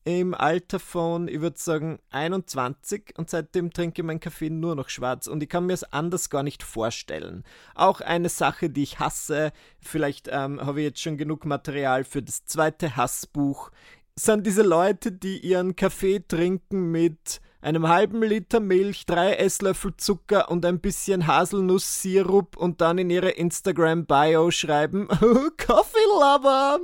im 0.07 0.35
Alter 0.35 0.79
von, 0.79 1.27
ich 1.27 1.41
würde 1.41 1.59
sagen, 1.59 1.99
21 2.11 3.15
und 3.19 3.29
seitdem 3.29 3.73
trinke 3.73 4.03
ich 4.03 4.07
meinen 4.07 4.21
Kaffee 4.21 4.51
nur 4.51 4.77
noch 4.77 4.89
schwarz 4.89 5.27
und 5.27 5.43
ich 5.43 5.49
kann 5.49 5.67
mir 5.67 5.73
es 5.73 5.83
anders 5.93 6.31
gar 6.31 6.45
nicht 6.45 6.63
vorstellen. 6.63 7.43
Auch 7.75 8.01
eine 8.01 8.29
Sache, 8.29 8.71
die 8.71 8.85
ich 8.85 9.01
hasse, 9.01 9.53
vielleicht 9.81 10.29
ähm, 10.31 10.65
habe 10.65 10.81
ich 10.81 10.87
jetzt 10.87 11.01
schon 11.01 11.19
genug 11.19 11.45
Material 11.45 12.05
für 12.05 12.23
das 12.23 12.45
zweite 12.45 12.95
Hassbuch, 12.95 13.73
sind 14.15 14.47
diese 14.47 14.63
Leute, 14.63 15.11
die 15.11 15.41
ihren 15.41 15.75
Kaffee 15.75 16.21
trinken 16.21 16.93
mit 16.93 17.41
einem 17.61 17.89
halben 17.89 18.23
Liter 18.23 18.61
Milch, 18.61 19.07
drei 19.07 19.35
Esslöffel 19.35 19.97
Zucker 19.97 20.53
und 20.53 20.65
ein 20.65 20.79
bisschen 20.79 21.27
Haselnusssirup 21.27 22.57
und 22.57 22.81
dann 22.81 22.99
in 22.99 23.11
ihre 23.11 23.31
Instagram-Bio 23.31 24.53
schreiben, 24.53 25.09
Coffee 25.59 26.07
Lover. 26.09 26.79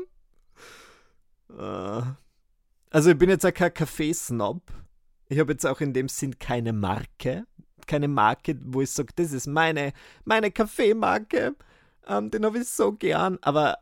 Also 2.92 3.10
ich 3.10 3.16
bin 3.16 3.30
jetzt 3.30 3.46
auch 3.46 3.54
kein 3.54 3.72
Kaffeesnob. 3.72 4.62
Ich 5.30 5.38
habe 5.38 5.52
jetzt 5.52 5.66
auch 5.66 5.80
in 5.80 5.94
dem 5.94 6.10
Sinn 6.10 6.38
keine 6.38 6.74
Marke. 6.74 7.46
Keine 7.86 8.06
Marke, 8.06 8.58
wo 8.64 8.82
ich 8.82 8.90
sage, 8.90 9.14
das 9.16 9.32
ist 9.32 9.46
meine, 9.46 9.94
meine 10.26 10.50
Kaffeemarke. 10.50 11.56
Ähm, 12.06 12.30
den 12.30 12.44
habe 12.44 12.58
ich 12.58 12.68
so 12.68 12.92
gern. 12.92 13.38
Aber 13.40 13.78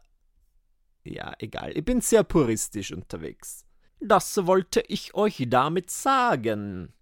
ja, 1.02 1.34
egal. 1.40 1.76
Ich 1.76 1.84
bin 1.84 2.00
sehr 2.00 2.22
puristisch 2.22 2.92
unterwegs. 2.92 3.66
Das 3.98 4.46
wollte 4.46 4.80
ich 4.86 5.12
euch 5.14 5.44
damit 5.48 5.90
sagen. 5.90 6.92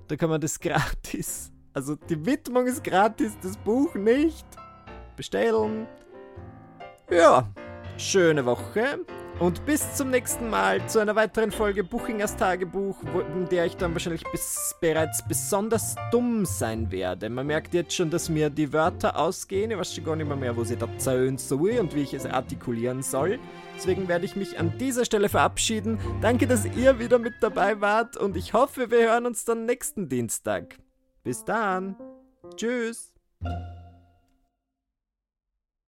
Da 0.08 0.15
kann 0.15 0.29
man 0.29 0.41
das 0.41 0.60
gratis. 0.63 1.51
Also 1.73 1.95
die 1.95 2.25
Widmung 2.25 2.65
ist 2.67 2.84
gratis, 2.84 3.38
das 3.41 3.56
Buch 3.58 3.95
nicht. 3.95 4.45
Bestellen. 5.15 5.88
Ja, 7.10 7.49
schöne 7.97 8.45
Woche. 8.45 8.99
Und 9.43 9.65
bis 9.65 9.95
zum 9.95 10.10
nächsten 10.10 10.49
Mal 10.49 10.88
zu 10.88 10.99
einer 10.99 11.17
weiteren 11.17 11.51
Folge 11.51 11.84
Buchingers 11.84 12.38
Tagebuch, 12.38 12.95
in 13.36 13.49
der 13.49 13.65
ich 13.65 13.75
dann 13.75 13.91
wahrscheinlich 13.91 14.23
bis, 14.32 14.73
bereits 14.79 15.21
besonders 15.27 15.95
dumm 16.12 16.45
sein 16.45 16.89
werde. 16.93 17.29
Man 17.29 17.47
merkt 17.47 17.73
jetzt 17.73 17.93
schon, 17.93 18.10
dass 18.10 18.29
mir 18.29 18.49
die 18.49 18.71
Wörter 18.71 19.19
ausgehen. 19.19 19.69
Ich 19.69 19.77
weiß 19.77 19.95
schon 19.95 20.06
gar 20.06 20.15
nicht 20.15 20.29
mehr, 20.29 20.38
mehr 20.38 20.56
wo 20.56 20.63
sie 20.63 20.77
da 20.77 20.88
zählen 20.97 21.38
soll 21.38 21.77
und 21.77 21.93
wie 21.93 22.03
ich 22.03 22.13
es 22.13 22.25
artikulieren 22.25 23.03
soll. 23.03 23.38
Deswegen 23.75 24.08
werde 24.08 24.23
ich 24.23 24.38
mich 24.38 24.58
an 24.58 24.77
dieser 24.77 25.03
Stelle 25.03 25.27
verabschieden. 25.27 25.99
Danke, 26.21 26.47
dass 26.47 26.63
ihr 26.63 26.99
wieder 26.99 27.19
mit 27.19 27.34
dabei 27.41 27.82
wart 27.82 28.15
und 28.15 28.38
ich 28.38 28.53
hoffe, 28.53 28.91
wir 28.91 29.10
hören 29.10 29.25
uns 29.25 29.43
dann 29.43 29.65
nächsten 29.65 30.08
Dienstag. 30.08 30.77
Bis 31.25 31.43
dann. 31.43 31.97
Tschüss. 32.56 33.13
Tschüss. 33.43 33.72